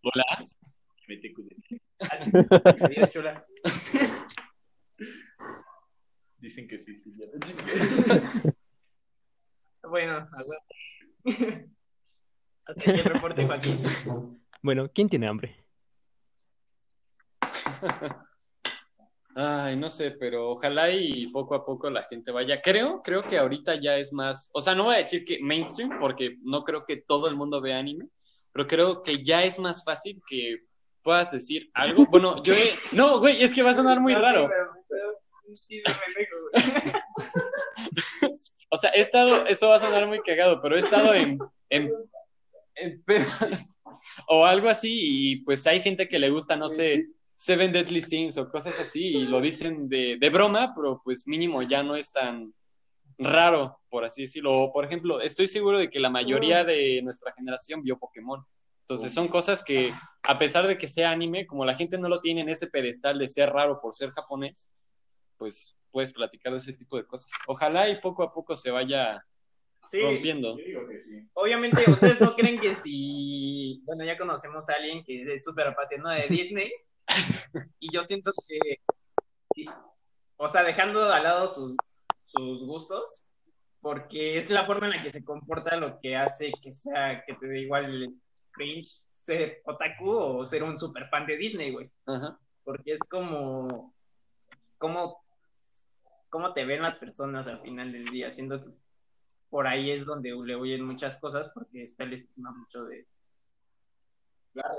[0.03, 0.25] Hola.
[2.81, 3.45] Adiós, chula.
[6.37, 7.13] Dicen que sí, sí.
[7.17, 7.27] ya.
[9.87, 10.27] Bueno.
[12.65, 13.83] Hasta aquí el reporte, Joaquín.
[14.61, 15.55] Bueno, ¿quién tiene hambre?
[19.35, 22.61] Ay, no sé, pero ojalá y poco a poco la gente vaya.
[22.61, 25.99] Creo, creo que ahorita ya es más, o sea, no voy a decir que mainstream,
[25.99, 28.07] porque no creo que todo el mundo vea anime,
[28.51, 30.59] pero creo que ya es más fácil que
[31.03, 32.05] puedas decir algo.
[32.07, 32.73] Bueno, yo he...
[32.91, 34.49] No, güey, es que va a sonar muy raro.
[38.69, 41.37] O sea, he estado, esto va a sonar muy cagado, pero he estado en,
[41.69, 41.91] en,
[42.73, 43.69] en pedas
[44.27, 48.37] o algo así y pues hay gente que le gusta, no sé, Seven Deadly Sins
[48.39, 52.11] o cosas así y lo dicen de, de broma, pero pues mínimo ya no es
[52.11, 52.53] tan
[53.17, 54.53] raro, por así decirlo.
[54.53, 58.43] O, por ejemplo, estoy seguro de que la mayoría de nuestra generación vio Pokémon.
[58.83, 62.19] Entonces son cosas que, a pesar de que sea anime, como la gente no lo
[62.19, 64.71] tiene en ese pedestal de ser raro por ser japonés,
[65.37, 67.31] pues puedes platicar de ese tipo de cosas.
[67.47, 69.23] Ojalá y poco a poco se vaya
[69.85, 70.57] Sí, rompiendo.
[70.57, 71.27] Yo digo que sí.
[71.33, 76.15] obviamente ustedes no creen que si, bueno, ya conocemos a alguien que es súper apasionado
[76.15, 76.71] de Disney,
[77.79, 79.65] y yo siento que,
[80.37, 81.75] o sea, dejando al lado sus,
[82.25, 83.23] sus gustos,
[83.81, 87.33] porque es la forma en la que se comporta lo que hace que sea, que
[87.33, 88.13] te dé igual
[88.53, 91.89] cringe ser otaku o ser un super fan de Disney, güey.
[92.05, 92.39] Ajá.
[92.63, 93.93] porque es como
[94.77, 95.21] cómo,
[96.29, 98.69] cómo te ven las personas al final del día, siendo que
[99.49, 103.05] por ahí es donde le oyen muchas cosas porque está el estigma mucho de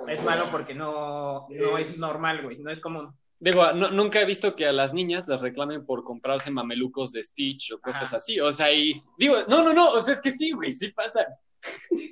[0.08, 3.12] es malo porque no, no es normal, güey, no es común.
[3.40, 7.22] Digo, no- nunca he visto que a las niñas les reclamen por comprarse mamelucos de
[7.22, 8.16] Stitch o cosas Ajá.
[8.16, 8.38] así.
[8.40, 11.26] O sea, y digo, no, no, no, o sea, es que sí, güey, sí pasa.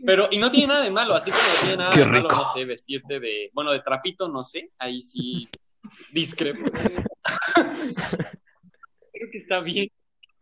[0.05, 2.45] Pero, y no tiene nada de malo, así como no tiene nada de malo, no
[2.45, 5.49] sé, vestirte de, bueno, de trapito, no sé, ahí sí
[6.13, 6.65] discrepo.
[9.13, 9.89] Creo que está bien.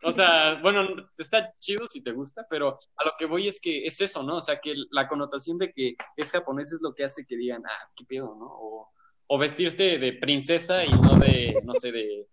[0.03, 0.87] O sea, bueno,
[1.17, 4.37] está chido si te gusta, pero a lo que voy es que es eso, ¿no?
[4.37, 7.63] O sea, que la connotación de que es japonés es lo que hace que digan,
[7.67, 8.47] ah, qué pedo, ¿no?
[8.47, 8.89] O,
[9.27, 12.27] o vestirte de princesa y no de, no sé, de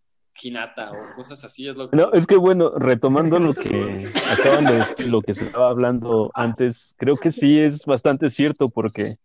[0.93, 1.97] O cosas así, es lo que...
[1.97, 4.09] No, es que bueno, retomando lo que
[4.39, 8.66] acaban de decir, lo que se estaba hablando antes, creo que sí es bastante cierto
[8.72, 9.16] porque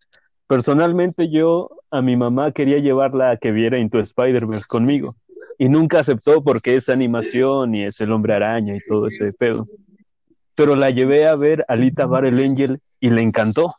[0.47, 5.15] personalmente yo a mi mamá quería llevarla a que viera Into Spider-Verse conmigo
[5.57, 9.67] y nunca aceptó porque es animación y es el hombre araña y todo ese pedo.
[10.55, 13.73] Pero la llevé a ver Alita Battle Angel y le encantó.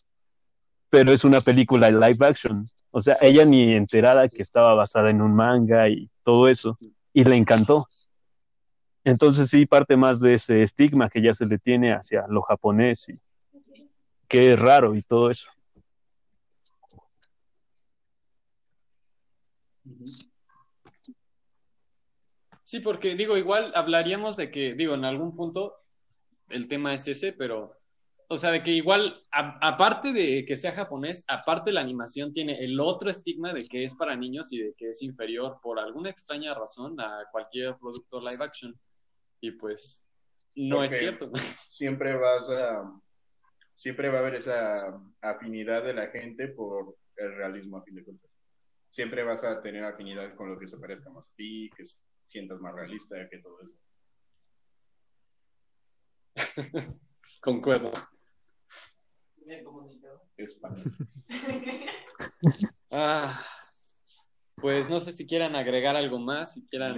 [0.91, 2.65] Pero es una película live action.
[2.91, 6.79] O sea, ella ni enterada que estaba basada en un manga y todo eso.
[7.15, 7.89] Y le encantó.
[9.05, 13.09] Entonces sí parte más de ese estigma que ya se le tiene hacia lo japonés
[13.09, 13.19] y
[14.29, 15.49] que es raro y todo eso.
[22.65, 25.77] Sí, porque digo, igual hablaríamos de que, digo, en algún punto
[26.49, 27.77] el tema es ese, pero,
[28.29, 32.65] o sea, de que igual, a- aparte de que sea japonés, aparte la animación tiene
[32.65, 36.11] el otro estigma de que es para niños y de que es inferior por alguna
[36.11, 38.79] extraña razón a cualquier producto live action.
[39.41, 40.05] Y pues,
[40.57, 41.31] no es cierto.
[41.71, 43.01] Siempre vas a...
[43.77, 44.75] Siempre va a haber esa
[45.21, 48.31] afinidad de la gente por el realismo a fin de cuentas.
[48.91, 51.83] Siempre vas a tener afinidad con lo que se parezca más a ti, que
[52.25, 53.77] sientas más realista que todo eso.
[57.41, 57.91] Concuerdo.
[60.37, 60.93] Español.
[62.91, 63.41] Ah,
[64.57, 66.97] pues no sé si quieran agregar algo más, si quieran...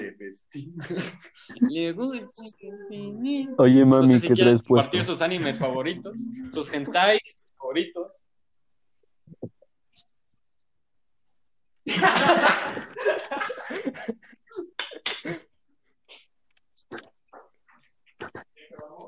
[3.58, 4.66] Oye, No mami, sé si ¿qué quieren traes puesto?
[4.90, 6.20] compartir sus animes favoritos,
[6.52, 8.22] sus hentais favoritos.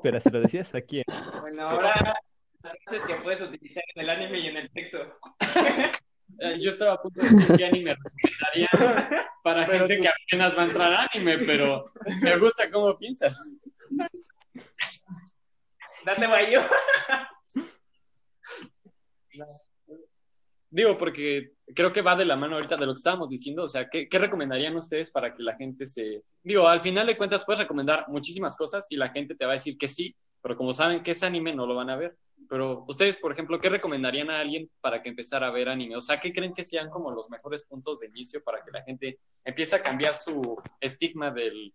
[0.01, 1.01] Pero se lo decías aquí.
[1.41, 2.15] Bueno, ahora
[2.63, 5.19] las frases que puedes utilizar en el anime y en el sexo.
[6.41, 8.69] Eh, Yo estaba a punto de decir qué anime recomendaría
[9.43, 11.91] para gente que apenas va a entrar a anime, pero
[12.21, 13.55] me gusta cómo piensas.
[16.05, 16.61] Date bayo.
[20.69, 23.63] Digo, porque creo que va de la mano ahorita de lo que estábamos diciendo.
[23.63, 26.23] O sea, ¿qué, qué recomendarían ustedes para que la gente se...
[26.43, 29.55] Digo, al final de cuentas puedes recomendar muchísimas cosas y la gente te va a
[29.55, 32.17] decir que sí, Pero como saben que es anime, no lo van a ver.
[32.47, 35.95] Pero ustedes, por ejemplo, ¿qué recomendarían a alguien para que empezara a ver anime?
[35.95, 38.83] O sea, ¿qué creen que sean como los mejores puntos de inicio para que la
[38.83, 41.73] gente empiece a cambiar su estigma del,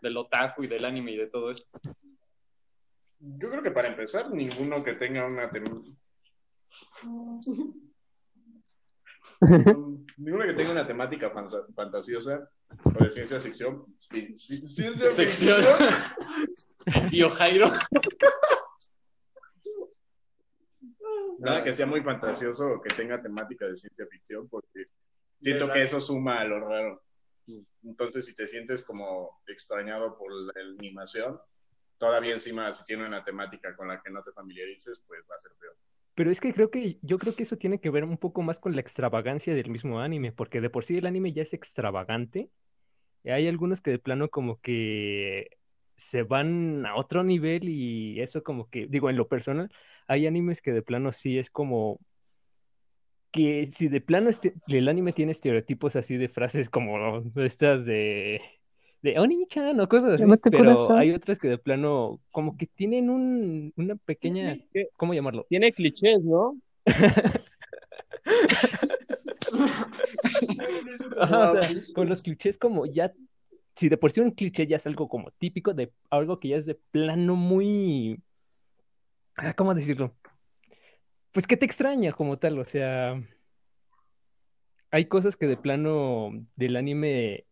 [0.00, 1.66] del otaku y del anime y de todo eso?
[3.18, 5.50] Yo creo que para empezar, ninguno que tenga una
[10.18, 12.48] ninguno que tenga una temática fanta- fantasiosa
[12.84, 13.84] o de ciencia ficción.
[13.98, 15.62] ci- ci- Ciencia ficción.
[17.08, 17.66] Tío Jairo.
[21.38, 24.84] Nada que sea muy fantasioso o que tenga temática de ciencia ficción, porque
[25.40, 27.02] siento que eso suma a lo raro.
[27.82, 31.40] Entonces, si te sientes como extrañado por la animación,
[31.98, 35.38] todavía encima, si tiene una temática con la que no te familiarices, pues va a
[35.38, 35.74] ser peor.
[36.20, 38.60] Pero es que creo que yo creo que eso tiene que ver un poco más
[38.60, 42.50] con la extravagancia del mismo anime, porque de por sí el anime ya es extravagante.
[43.24, 45.56] Y hay algunos que de plano como que
[45.96, 49.72] se van a otro nivel y eso como que, digo, en lo personal,
[50.08, 51.98] hay animes que de plano sí es como
[53.30, 58.42] que si de plano este- el anime tiene estereotipos así de frases como estas de
[59.02, 60.98] de Oni-chan o cosas así, pero corazón.
[60.98, 64.58] hay otras que de plano como que tienen un, una pequeña,
[64.96, 65.46] ¿cómo llamarlo?
[65.48, 66.58] Tiene clichés, ¿no?
[71.20, 73.12] Ajá, o sea, con los clichés como ya,
[73.74, 76.56] si de por sí un cliché ya es algo como típico de algo que ya
[76.56, 78.20] es de plano muy,
[79.36, 80.14] ah, ¿cómo decirlo?
[81.32, 83.22] Pues que te extraña como tal, o sea,
[84.90, 87.46] hay cosas que de plano del anime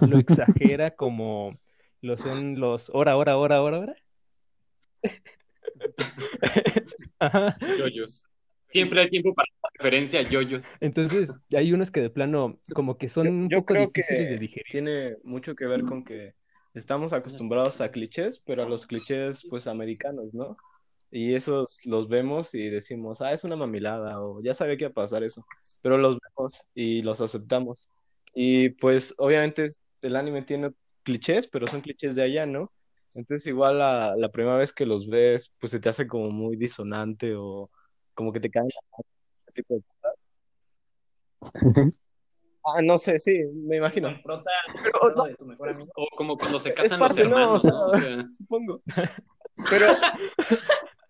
[0.00, 1.52] lo exagera como
[2.00, 3.96] lo son los hora, hora, hora, hora, hora.
[7.18, 7.56] Ajá.
[7.78, 8.26] Yoyos.
[8.70, 10.64] Siempre hay tiempo para referencia a yoyos.
[10.80, 14.34] Entonces, hay unos que de plano como que son un Yo poco creo difíciles de
[14.34, 14.66] que digerir.
[14.70, 16.34] tiene mucho que ver con que
[16.74, 20.56] estamos acostumbrados a clichés, pero a los clichés pues americanos, ¿no?
[21.10, 24.90] Y esos los vemos y decimos, ah, es una mamilada o ya sabía que iba
[24.90, 25.44] a pasar eso,
[25.82, 27.90] pero los vemos y los aceptamos.
[28.34, 29.68] Y pues obviamente
[30.00, 30.72] el anime tiene
[31.02, 32.72] clichés, pero son clichés de allá, ¿no?
[33.14, 36.56] Entonces igual la, la primera vez que los ves, pues se te hace como muy
[36.56, 37.70] disonante o
[38.14, 38.68] como que te caen
[39.46, 40.14] ese tipo de cosas.
[42.64, 44.08] Ah, no sé, sí, me imagino.
[44.08, 44.50] Con prota
[44.82, 45.92] Pero, hablando de tu mejor amigo.
[45.96, 47.86] O como cuando se casan los no, hermanos, ¿no?
[47.86, 48.82] O sea, supongo.
[49.68, 49.86] Pero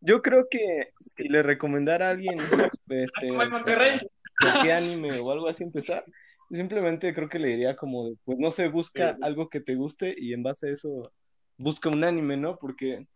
[0.00, 4.00] yo creo que si le recomendara a alguien este, Como en Monterrey.
[4.40, 6.04] Por qué anime o algo así empezar,
[6.50, 10.32] simplemente creo que le diría como, pues no sé, busca algo que te guste y
[10.32, 11.12] en base a eso
[11.56, 12.58] busca un anime, ¿no?
[12.58, 13.06] Porque,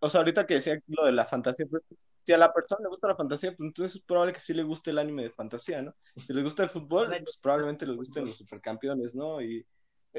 [0.00, 1.82] o sea, ahorita que decía lo de la fantasía, pues
[2.24, 4.62] si a la persona le gusta la fantasía, pues entonces es probable que sí le
[4.62, 5.94] guste el anime de fantasía, ¿no?
[6.16, 9.40] Si le gusta el fútbol, pues probablemente le gusten los supercampeones, ¿no?
[9.40, 9.64] Y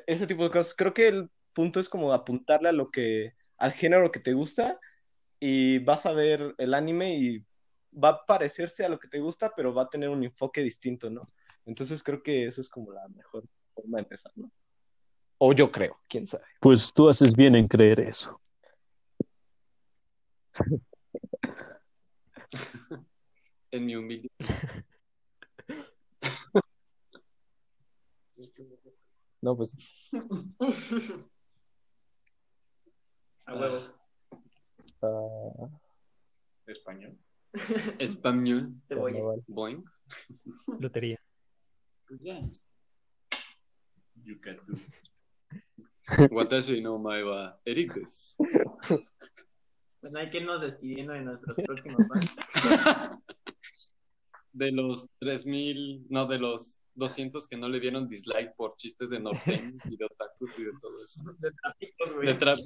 [0.05, 0.73] ese tipo de cosas.
[0.73, 4.79] Creo que el punto es como apuntarle a lo que, al género que te gusta
[5.39, 7.45] y vas a ver el anime y
[7.91, 11.09] va a parecerse a lo que te gusta, pero va a tener un enfoque distinto,
[11.09, 11.21] ¿no?
[11.65, 14.51] Entonces creo que eso es como la mejor forma de empezar, ¿no?
[15.37, 16.45] O yo creo, quién sabe.
[16.59, 18.39] Pues tú haces bien en creer eso.
[23.71, 24.29] en mi humilde.
[29.43, 29.75] No, pues
[33.45, 33.79] A huevo.
[35.01, 35.67] ah,
[36.67, 37.17] Español.
[37.99, 38.73] Español.
[38.87, 39.19] Cebolla.
[39.47, 39.83] Boing.
[40.79, 41.19] Lotería.
[42.07, 42.39] Pues ya.
[44.23, 44.77] You can do.
[46.31, 48.35] Watashi no mae wa Ericus.
[50.01, 52.35] Pues hay que irnos despidiendo de nuestros próximos fans.
[54.53, 59.21] De los 3000, no, de los 200 que no le dieron dislike por chistes de
[59.21, 61.21] norteños y de otakus y de todo eso.
[61.39, 62.27] De trapitos, güey.
[62.27, 62.57] De trap.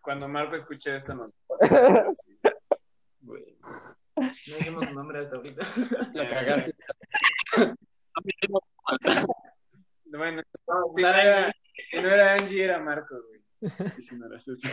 [0.00, 1.32] Cuando Marco escuche esto, nos...
[3.22, 3.58] Güey.
[4.14, 5.66] No dijimos su nombre hasta ahorita.
[6.14, 6.72] La cagaste.
[10.14, 10.42] Bueno,
[10.94, 11.52] si no, era,
[11.86, 13.40] si no era Angie, era Marco, güey.
[13.96, 14.68] Y si no eras eso.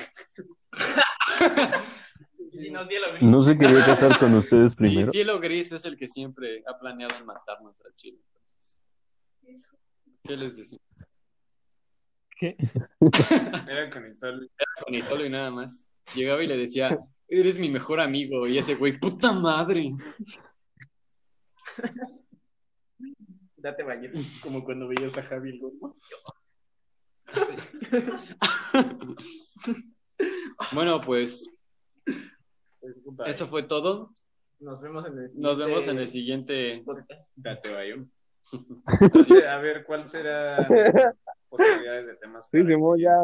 [2.51, 3.23] Si no, cielo gris.
[3.23, 5.11] No se quería casar con ustedes Sí, primero.
[5.11, 8.19] Cielo Gris es el que siempre ha planeado en matarnos a Chile.
[8.33, 8.77] Entonces,
[10.23, 10.83] ¿qué les decimos?
[12.37, 12.57] ¿Qué?
[13.67, 14.51] Era con el sol.
[14.83, 15.89] Con el solo y nada más.
[16.15, 18.47] Llegaba y le decía, eres mi mejor amigo.
[18.47, 19.91] Y ese güey, puta madre.
[23.57, 24.09] Date baño.
[24.43, 25.95] Como cuando veías a Javi el Gordo.
[30.73, 31.49] Bueno, pues
[33.25, 34.11] eso fue todo.
[34.59, 36.83] Nos vemos en el Nos vemos en el siguiente siguiente.
[36.85, 37.31] podcast.
[37.35, 38.11] Date, Bayón.
[38.99, 40.57] Entonces, a ver, ¿cuál será
[41.49, 42.47] posibilidades de temas.
[42.51, 43.15] Sí, Simón, ese- ya.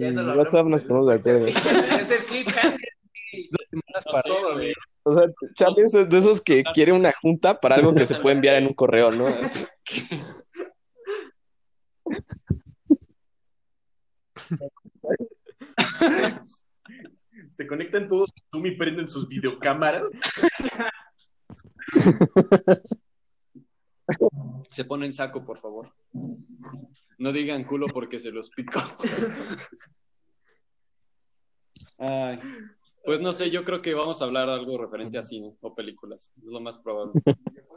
[0.00, 1.46] Ya En lo WhatsApp nos el- ponemos de acuerdo.
[1.46, 2.88] Es el cliffhanger.
[4.54, 4.72] Güey.
[5.04, 8.36] O sea, Chapis es de esos que quiere una junta para algo que se puede
[8.36, 9.26] enviar en un correo, ¿no?
[17.48, 20.12] Se conectan todos a Zoom y prenden sus videocámaras.
[24.70, 25.92] Se ponen saco, por favor.
[27.18, 28.80] No digan culo porque se los pico.
[31.98, 32.40] Ay,
[33.04, 36.32] pues no sé, yo creo que vamos a hablar algo referente a cine o películas,
[36.36, 37.12] es lo más probable.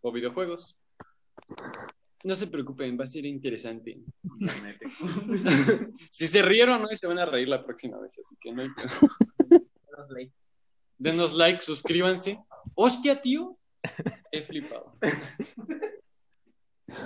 [0.00, 0.76] O videojuegos.
[2.22, 3.98] No se preocupen, va a ser interesante.
[6.08, 8.68] si se rieron hoy, se van a reír la próxima vez, así que no hay
[10.10, 10.32] like.
[10.98, 12.38] Denos like, suscríbanse.
[12.76, 13.58] Hostia, tío.
[14.30, 14.96] He flipado.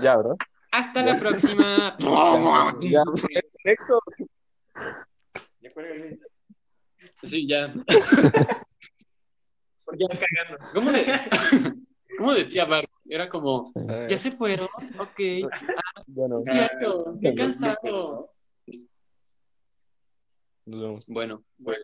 [0.03, 0.37] Ya, ¿verdad?
[0.71, 1.97] Hasta la próxima.
[2.81, 3.03] Ya.
[3.63, 4.01] Perfecto.
[7.23, 7.73] Sí, ya.
[9.99, 10.66] ya cagando.
[10.75, 11.05] ¿Cómo, le-
[12.18, 12.89] ¿Cómo decía Bart?
[13.09, 13.70] Era como,
[14.09, 14.68] ¿ya se fueron?
[14.99, 15.20] Ok.
[16.07, 18.33] Bueno, Cierto, qué cansado.
[20.64, 21.07] nos vemos.
[21.09, 21.79] Bueno, pues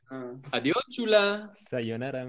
[0.52, 1.52] adiós, chula.
[1.68, 2.28] Sayonara.